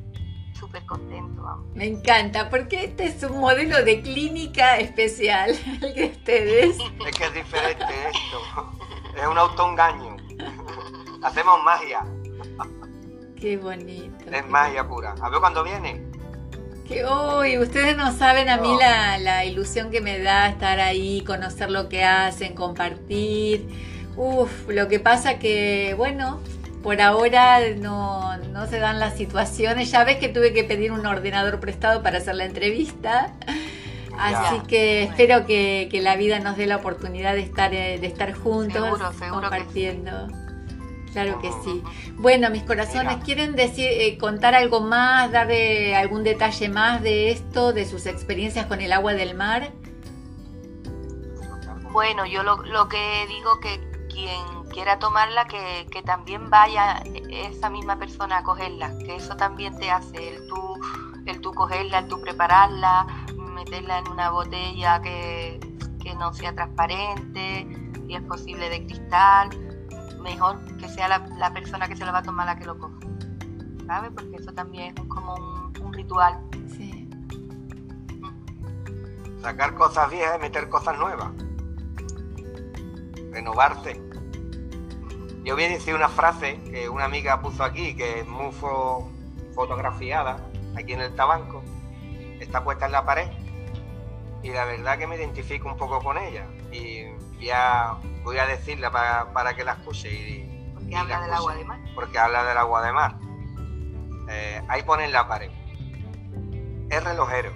súper 0.54 0.84
contento. 0.86 1.42
Vamos. 1.42 1.66
Me 1.74 1.86
encanta, 1.86 2.48
porque 2.48 2.84
este 2.84 3.04
es 3.04 3.22
un 3.22 3.40
modelo 3.40 3.84
de 3.84 4.00
clínica 4.00 4.78
especial, 4.78 5.50
el 5.82 5.94
que 5.94 6.04
ustedes. 6.06 6.76
es 7.06 7.16
que 7.16 7.24
es 7.24 7.34
diferente 7.34 7.84
esto, 7.84 8.72
es 9.16 9.26
un 9.26 9.38
autoengaño. 9.38 10.16
Hacemos 11.22 11.62
magia. 11.64 12.04
Qué 13.40 13.56
bonito. 13.56 14.24
Es 14.30 14.46
magia 14.46 14.86
pura. 14.86 15.14
A 15.20 15.28
ver 15.28 15.40
cuándo 15.40 15.64
viene. 15.64 16.02
Que 16.86 17.04
hoy, 17.04 17.58
ustedes 17.58 17.96
no 17.96 18.12
saben 18.12 18.50
a 18.50 18.58
mí 18.58 18.76
la, 18.78 19.44
ilusión 19.44 19.90
que 19.90 20.02
me 20.02 20.18
da 20.18 20.48
estar 20.48 20.80
ahí, 20.80 21.24
conocer 21.26 21.70
lo 21.70 21.88
que 21.88 22.04
hacen, 22.04 22.54
compartir. 22.54 23.68
Uf, 24.16 24.68
lo 24.68 24.86
que 24.88 25.00
pasa 25.00 25.38
que, 25.38 25.94
bueno, 25.96 26.40
por 26.84 27.00
ahora 27.00 27.60
no, 27.76 28.38
se 28.68 28.78
dan 28.78 29.00
las 29.00 29.16
situaciones. 29.16 29.90
Ya 29.90 30.04
ves 30.04 30.18
que 30.18 30.28
tuve 30.28 30.52
que 30.52 30.64
pedir 30.64 30.92
un 30.92 31.04
ordenador 31.06 31.58
prestado 31.58 32.02
para 32.02 32.18
hacer 32.18 32.34
la 32.34 32.44
entrevista. 32.44 33.32
Así 34.18 34.60
que 34.68 35.02
espero 35.02 35.46
que, 35.46 35.88
la 36.02 36.14
vida 36.16 36.38
nos 36.38 36.58
dé 36.58 36.66
la 36.66 36.76
oportunidad 36.76 37.34
de 37.34 37.40
estar, 37.40 37.74
eh, 37.74 37.98
de 37.98 38.06
estar 38.06 38.34
juntos, 38.34 39.00
compartiendo. 39.30 40.28
Claro 41.12 41.40
que 41.40 41.50
sí. 41.64 41.82
Bueno, 42.16 42.50
mis 42.50 42.64
corazones, 42.64 43.16
¿quieren 43.24 43.56
decir, 43.56 43.88
eh, 43.88 44.18
contar 44.18 44.54
algo 44.54 44.80
más, 44.80 45.32
dar 45.32 45.48
algún 45.96 46.22
detalle 46.22 46.68
más 46.68 47.02
de 47.02 47.30
esto, 47.30 47.72
de 47.72 47.86
sus 47.86 48.04
experiencias 48.04 48.66
con 48.66 48.82
el 48.82 48.92
agua 48.92 49.14
del 49.14 49.34
mar? 49.34 49.72
Bueno, 51.92 52.26
yo 52.26 52.42
lo, 52.42 52.88
que 52.88 53.24
digo 53.28 53.60
que 53.60 53.80
quien 54.12 54.63
quiera 54.74 54.98
tomarla, 54.98 55.46
que, 55.46 56.02
también 56.04 56.50
vaya 56.50 57.02
esa 57.30 57.70
misma 57.70 57.98
persona 57.98 58.38
a 58.38 58.42
cogerla, 58.42 58.92
que 58.98 59.16
eso 59.16 59.36
también 59.36 59.78
te 59.78 59.90
hace 59.90 60.34
el 60.34 60.46
tú, 60.48 60.74
el 61.24 61.40
tú 61.40 61.54
cogerla, 61.54 62.00
el 62.00 62.08
tú 62.08 62.20
prepararla, 62.20 63.06
meterla 63.54 64.00
en 64.00 64.08
una 64.08 64.30
botella 64.30 65.00
que, 65.00 65.60
que 66.02 66.14
no 66.16 66.34
sea 66.34 66.54
transparente, 66.54 67.66
si 68.06 68.14
es 68.14 68.22
posible 68.22 68.68
de 68.68 68.84
cristal 68.84 69.50
mejor 70.24 70.58
que 70.78 70.88
sea 70.88 71.06
la, 71.06 71.52
persona 71.52 71.86
que 71.86 71.94
se 71.94 72.04
lo 72.04 72.12
va 72.12 72.18
a 72.18 72.22
tomar 72.22 72.46
la 72.46 72.56
que 72.56 72.64
lo 72.64 72.76
coja. 72.78 72.98
¿Sabes? 73.86 74.10
Porque 74.14 74.36
eso 74.36 74.52
también 74.52 74.94
es 74.96 75.04
como 75.06 75.34
un, 75.80 75.92
ritual. 75.92 76.40
Sí. 76.74 77.08
Sacar 79.40 79.74
cosas 79.74 80.10
viejas 80.10 80.36
y 80.38 80.40
meter 80.40 80.68
cosas 80.68 80.98
nuevas. 80.98 81.30
Renovarse. 83.30 84.13
Yo 85.44 85.56
vi 85.56 85.68
decir 85.68 85.94
una 85.94 86.08
frase 86.08 86.58
que 86.62 86.88
una 86.88 87.04
amiga 87.04 87.42
puso 87.42 87.64
aquí, 87.64 87.94
que 87.94 88.20
es 88.20 88.26
muy 88.26 88.50
fotografiada, 89.54 90.38
aquí 90.74 90.94
en 90.94 91.02
el 91.02 91.14
tabanco. 91.14 91.62
Está 92.40 92.64
puesta 92.64 92.86
en 92.86 92.92
la 92.92 93.04
pared. 93.04 93.28
Y 94.42 94.50
la 94.50 94.64
verdad 94.64 94.98
que 94.98 95.06
me 95.06 95.16
identifico 95.16 95.68
un 95.68 95.76
poco 95.76 96.00
con 96.00 96.16
ella. 96.16 96.46
Y 96.72 97.04
ya 97.44 97.98
voy 98.22 98.38
a 98.38 98.46
decirla 98.46 98.90
para, 98.90 99.54
que 99.54 99.64
la 99.64 99.72
escuche. 99.72 100.10
Y, 100.10 100.72
porque 100.72 100.96
habla 100.96 101.20
del 101.20 101.32
agua 101.34 101.54
de 101.54 101.64
mar. 101.64 101.80
Porque 101.94 102.18
habla 102.18 102.44
del 102.44 102.56
agua 102.56 102.86
de 102.86 102.92
mar. 102.92 103.16
Eh, 104.30 104.62
ahí 104.68 104.82
pone 104.82 105.04
en 105.04 105.12
la 105.12 105.28
pared. 105.28 105.50
Es 106.88 107.04
relojero, 107.04 107.52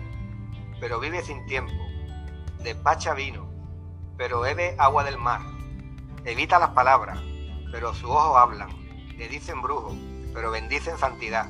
pero 0.79 1.01
vive 1.01 1.23
sin 1.23 1.45
tiempo. 1.47 1.73
Despacha 2.63 3.15
vino, 3.15 3.49
pero 4.19 4.41
bebe 4.41 4.75
agua 4.79 5.05
del 5.05 5.17
mar. 5.17 5.41
Evita 6.25 6.59
las 6.59 6.71
palabras, 6.71 7.19
pero 7.71 7.95
sus 7.95 8.11
ojos 8.11 8.37
hablan. 8.37 8.69
Le 9.17 9.29
dicen 9.29 9.61
brujo, 9.63 9.95
pero 10.35 10.51
bendicen 10.51 10.97
santidad. 10.99 11.49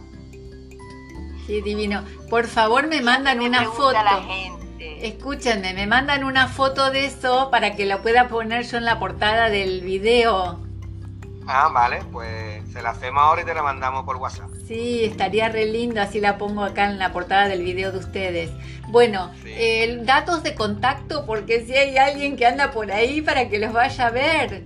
Qué 1.47 1.63
divino. 1.63 2.05
Por 2.29 2.47
favor, 2.47 2.87
me 2.87 3.01
mandan 3.01 3.41
una 3.41 3.65
foto. 3.65 3.93
La 3.93 4.23
gente 4.23 4.59
Escúchenme, 4.79 5.75
me 5.75 5.87
mandan 5.87 6.23
una 6.23 6.47
foto 6.47 6.91
de 6.91 7.07
eso 7.07 7.51
para 7.51 7.75
que 7.75 7.85
la 7.85 8.01
pueda 8.01 8.29
poner 8.29 8.65
yo 8.65 8.79
en 8.79 8.85
la 8.85 9.01
portada 9.01 9.49
del 9.49 9.81
video. 9.81 10.61
Ah, 11.49 11.69
vale, 11.73 12.01
pues 12.13 12.63
se 12.73 12.81
la 12.83 12.91
hacemos 12.91 13.23
ahora 13.23 13.43
y 13.43 13.45
te 13.45 13.55
la 13.55 13.63
mandamos 13.63 14.05
por 14.05 14.17
WhatsApp. 14.17 14.51
Sí, 14.67 15.05
estaría 15.05 15.49
re 15.49 15.67
lindo, 15.67 16.01
así 16.01 16.21
la 16.21 16.39
pongo 16.39 16.63
acá 16.63 16.91
en 16.91 16.99
la 16.99 17.13
portada 17.13 17.49
del 17.49 17.63
video 17.63 17.91
de 17.91 17.99
ustedes. 17.99 18.51
Bueno, 18.89 19.33
datos 20.03 20.43
de 20.43 20.55
contacto, 20.55 21.27
porque 21.27 21.65
si 21.65 21.75
hay 21.75 21.97
alguien 21.97 22.37
que 22.37 22.47
anda 22.47 22.71
por 22.71 22.93
ahí 22.93 23.21
para 23.21 23.49
que 23.49 23.59
los 23.59 23.73
vaya 23.73 24.07
a 24.07 24.11
ver. 24.11 24.65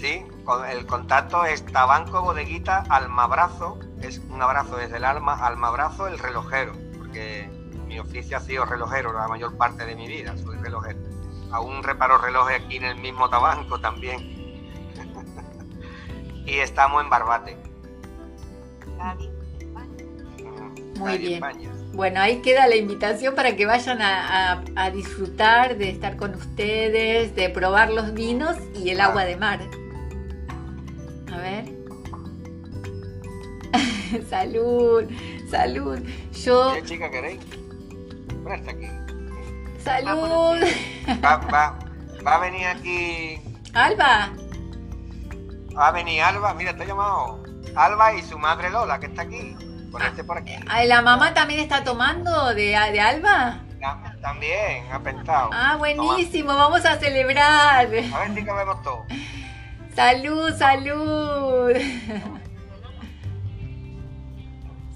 Sí, 0.00 0.24
el 0.70 0.86
contacto 0.86 1.44
es 1.44 1.66
Tabanco 1.66 2.22
Bodeguita 2.22 2.84
Almabrazo, 2.88 3.80
es 4.00 4.18
un 4.30 4.40
abrazo 4.40 4.76
desde 4.76 4.98
el 4.98 5.04
alma, 5.04 5.44
Almabrazo 5.44 6.06
el 6.06 6.20
relojero, 6.20 6.72
porque 6.96 7.50
mi 7.88 7.98
oficio 7.98 8.36
ha 8.36 8.40
sido 8.40 8.64
relojero 8.64 9.12
la 9.12 9.26
mayor 9.26 9.56
parte 9.56 9.84
de 9.84 9.96
mi 9.96 10.06
vida, 10.06 10.36
soy 10.38 10.56
relojero. 10.58 11.00
Aún 11.50 11.82
reparo 11.82 12.18
relojes 12.18 12.62
aquí 12.62 12.76
en 12.76 12.84
el 12.84 12.98
mismo 12.98 13.28
Tabanco 13.28 13.80
también. 13.80 14.20
y 16.46 16.58
estamos 16.58 17.02
en 17.02 17.10
Barbate. 17.10 17.56
Muy 20.96 21.18
bien. 21.18 21.42
Bueno, 21.92 22.20
ahí 22.20 22.40
queda 22.42 22.68
la 22.68 22.76
invitación 22.76 23.34
para 23.34 23.56
que 23.56 23.66
vayan 23.66 23.98
a, 24.00 24.90
disfrutar 24.92 25.76
de 25.76 25.90
estar 25.90 26.16
con 26.16 26.36
ustedes, 26.36 27.34
de 27.34 27.48
probar 27.48 27.90
los 27.90 28.14
vinos 28.14 28.56
y 28.76 28.90
el 28.90 29.00
agua 29.00 29.24
de 29.24 29.36
mar. 29.36 29.58
A 31.32 31.36
ver. 31.38 31.64
salud, 34.30 35.04
salud. 35.50 35.98
Yo. 36.32 36.72
¿Qué 36.74 36.82
chica 36.84 37.10
queréis? 37.10 37.40
Salud. 39.82 40.60
Va, 41.24 41.36
va, 41.52 41.78
va 42.26 42.34
a 42.34 42.38
venir 42.38 42.66
aquí. 42.66 43.40
Alba. 43.74 44.30
Va 45.76 45.88
a 45.88 45.92
venir 45.92 46.22
Alba. 46.22 46.54
Mira, 46.54 46.76
te 46.76 46.84
he 46.84 46.86
llamado. 46.86 47.42
Alba 47.76 48.14
y 48.14 48.22
su 48.22 48.38
madre 48.38 48.70
Lola, 48.70 48.98
que 48.98 49.06
está 49.06 49.22
aquí. 49.22 49.56
Ponerte 49.92 50.24
por 50.24 50.38
aquí. 50.38 50.52
Ah, 50.68 50.84
¿La 50.84 51.00
mamá 51.02 51.32
también 51.34 51.60
está 51.60 51.84
tomando 51.84 52.48
de, 52.54 52.76
de 52.92 53.00
Alba? 53.00 53.60
Ta- 53.80 54.16
También, 54.20 54.84
ha 54.92 54.98
pensado. 55.00 55.50
Ah, 55.52 55.76
buenísimo, 55.76 56.48
vamos 56.54 56.84
a 56.84 56.98
celebrar. 56.98 57.86
A 57.86 57.86
ver 57.86 58.04
si 58.34 58.44
que 58.44 58.52
vemos 58.52 58.82
todo. 58.82 59.04
Salud, 59.98 60.54
salud. 60.56 61.72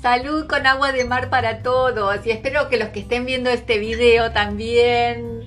Salud 0.01 0.47
con 0.47 0.65
agua 0.65 0.93
de 0.93 1.05
mar 1.05 1.29
para 1.29 1.61
todos. 1.61 2.25
Y 2.25 2.31
espero 2.31 2.69
que 2.69 2.77
los 2.77 2.91
que 2.91 3.01
estén 3.01 3.27
viendo 3.27 3.51
este 3.51 3.79
video 3.79 4.31
también 4.31 5.41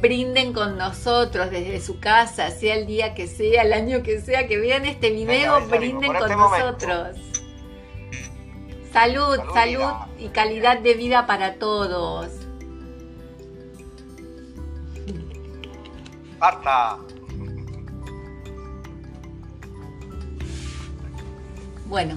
brinden 0.00 0.52
con 0.52 0.78
nosotros 0.78 1.50
desde 1.50 1.80
su 1.80 1.98
casa, 1.98 2.52
sea 2.52 2.76
el 2.76 2.86
día 2.86 3.12
que 3.14 3.26
sea, 3.26 3.62
el 3.62 3.72
año 3.72 4.04
que 4.04 4.20
sea, 4.20 4.46
que 4.46 4.58
vean 4.58 4.86
este 4.86 5.10
video, 5.10 5.56
Venga, 5.56 5.76
brinden 5.76 6.12
con 6.12 6.16
este 6.22 6.36
momento. 6.36 6.66
nosotros. 6.68 7.16
Salud, 8.92 9.40
Salud, 9.52 9.92
y 10.20 10.28
calidad 10.28 10.78
de 10.78 10.94
vida 10.94 11.26
para 11.26 11.54
todos. 11.54 12.28
Marta. 16.38 16.96
Bueno, 21.90 22.14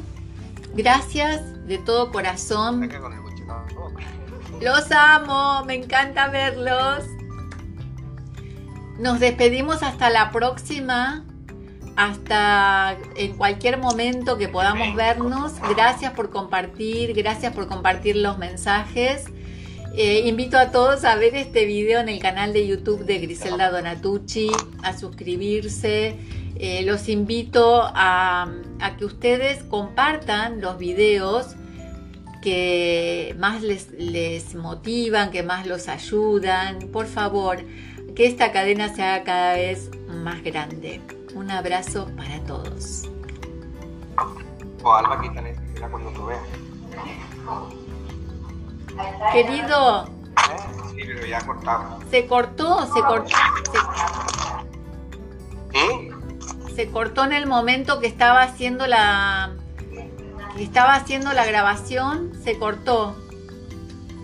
gracias 0.75 1.41
de 1.65 1.79
todo 1.79 2.11
corazón. 2.11 2.87
Los 4.61 4.91
amo, 4.91 5.65
me 5.65 5.73
encanta 5.73 6.27
verlos. 6.27 7.03
Nos 8.99 9.19
despedimos 9.19 9.81
hasta 9.81 10.11
la 10.11 10.29
próxima, 10.31 11.25
hasta 11.95 12.99
en 13.15 13.35
cualquier 13.35 13.79
momento 13.79 14.37
que 14.37 14.47
podamos 14.47 14.95
vernos. 14.95 15.53
Gracias 15.75 16.13
por 16.13 16.29
compartir, 16.29 17.15
gracias 17.15 17.51
por 17.51 17.67
compartir 17.67 18.17
los 18.17 18.37
mensajes. 18.37 19.25
Eh, 19.95 20.27
invito 20.27 20.59
a 20.59 20.69
todos 20.69 21.03
a 21.03 21.15
ver 21.15 21.35
este 21.35 21.65
video 21.65 21.99
en 21.99 22.09
el 22.09 22.19
canal 22.19 22.53
de 22.53 22.67
YouTube 22.67 23.05
de 23.05 23.17
Griselda 23.17 23.71
Donatucci, 23.71 24.51
a 24.83 24.95
suscribirse. 24.95 26.42
Eh, 26.55 26.83
los 26.83 27.09
invito 27.09 27.81
a, 27.83 28.47
a 28.79 28.97
que 28.97 29.05
ustedes 29.05 29.63
compartan 29.63 30.61
los 30.61 30.77
videos 30.77 31.55
que 32.41 33.35
más 33.39 33.61
les, 33.61 33.89
les 33.91 34.53
motivan, 34.55 35.31
que 35.31 35.43
más 35.43 35.65
los 35.65 35.87
ayudan. 35.87 36.79
Por 36.91 37.07
favor, 37.07 37.57
que 38.15 38.27
esta 38.27 38.51
cadena 38.51 38.93
se 38.93 39.01
haga 39.03 39.23
cada 39.23 39.53
vez 39.55 39.89
más 40.09 40.43
grande. 40.43 41.01
Un 41.33 41.49
abrazo 41.49 42.07
para 42.15 42.39
todos. 42.43 43.09
O 44.83 44.93
Alba, 44.93 45.21
quítale. 45.21 45.55
Mira 45.73 45.89
cuando 45.89 46.09
tú 46.11 46.25
veas. 46.25 46.41
Querido, 49.31 50.05
¿Eh? 50.05 50.09
Sí, 50.91 51.01
pero 51.07 51.25
ya 51.25 51.41
cortado. 51.45 51.99
se 52.11 52.27
cortó, 52.27 52.85
se 52.93 53.01
cortó, 53.01 53.29
se, 55.71 56.11
se 56.75 56.89
cortó 56.91 57.23
en 57.23 57.33
el 57.33 57.45
momento 57.47 57.99
que 57.99 58.07
estaba 58.07 58.41
haciendo 58.41 58.87
la 58.87 59.51
que 60.55 60.63
estaba 60.63 60.93
haciendo 60.93 61.33
la 61.33 61.45
grabación, 61.45 62.31
se 62.43 62.59
cortó. 62.59 63.15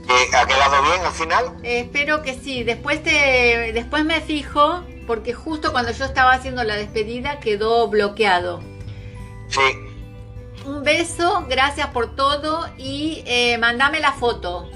¿Que 0.07 0.35
¿Ha 0.37 0.45
quedado 0.45 0.81
bien 0.83 1.01
al 1.05 1.11
final? 1.11 1.45
Eh, 1.63 1.79
espero 1.81 2.21
que 2.21 2.33
sí. 2.35 2.63
Después 2.63 3.01
te, 3.03 3.71
después 3.73 4.05
me 4.05 4.21
fijo 4.21 4.83
porque 5.07 5.33
justo 5.33 5.71
cuando 5.71 5.91
yo 5.91 6.05
estaba 6.05 6.33
haciendo 6.33 6.63
la 6.63 6.75
despedida 6.75 7.39
quedó 7.39 7.87
bloqueado. 7.87 8.59
Sí. 9.47 9.61
Un 10.65 10.83
beso, 10.83 11.45
gracias 11.49 11.87
por 11.87 12.15
todo 12.15 12.67
y 12.77 13.23
eh, 13.25 13.57
mandame 13.57 13.99
la 13.99 14.11
foto. 14.11 14.69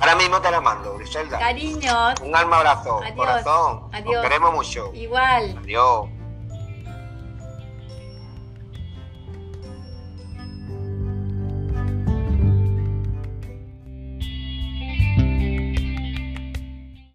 Ahora 0.00 0.16
mismo 0.16 0.40
te 0.40 0.50
la 0.50 0.60
mando, 0.60 0.96
Griselda. 0.96 1.38
Cariños, 1.38 2.20
Un 2.22 2.34
alma 2.34 2.56
abrazo, 2.58 2.98
Adiós. 3.02 3.14
corazón. 3.16 3.82
Adiós. 3.92 4.22
Queremos 4.22 4.52
mucho. 4.52 4.90
igual. 4.94 5.56
Adiós. 5.62 6.08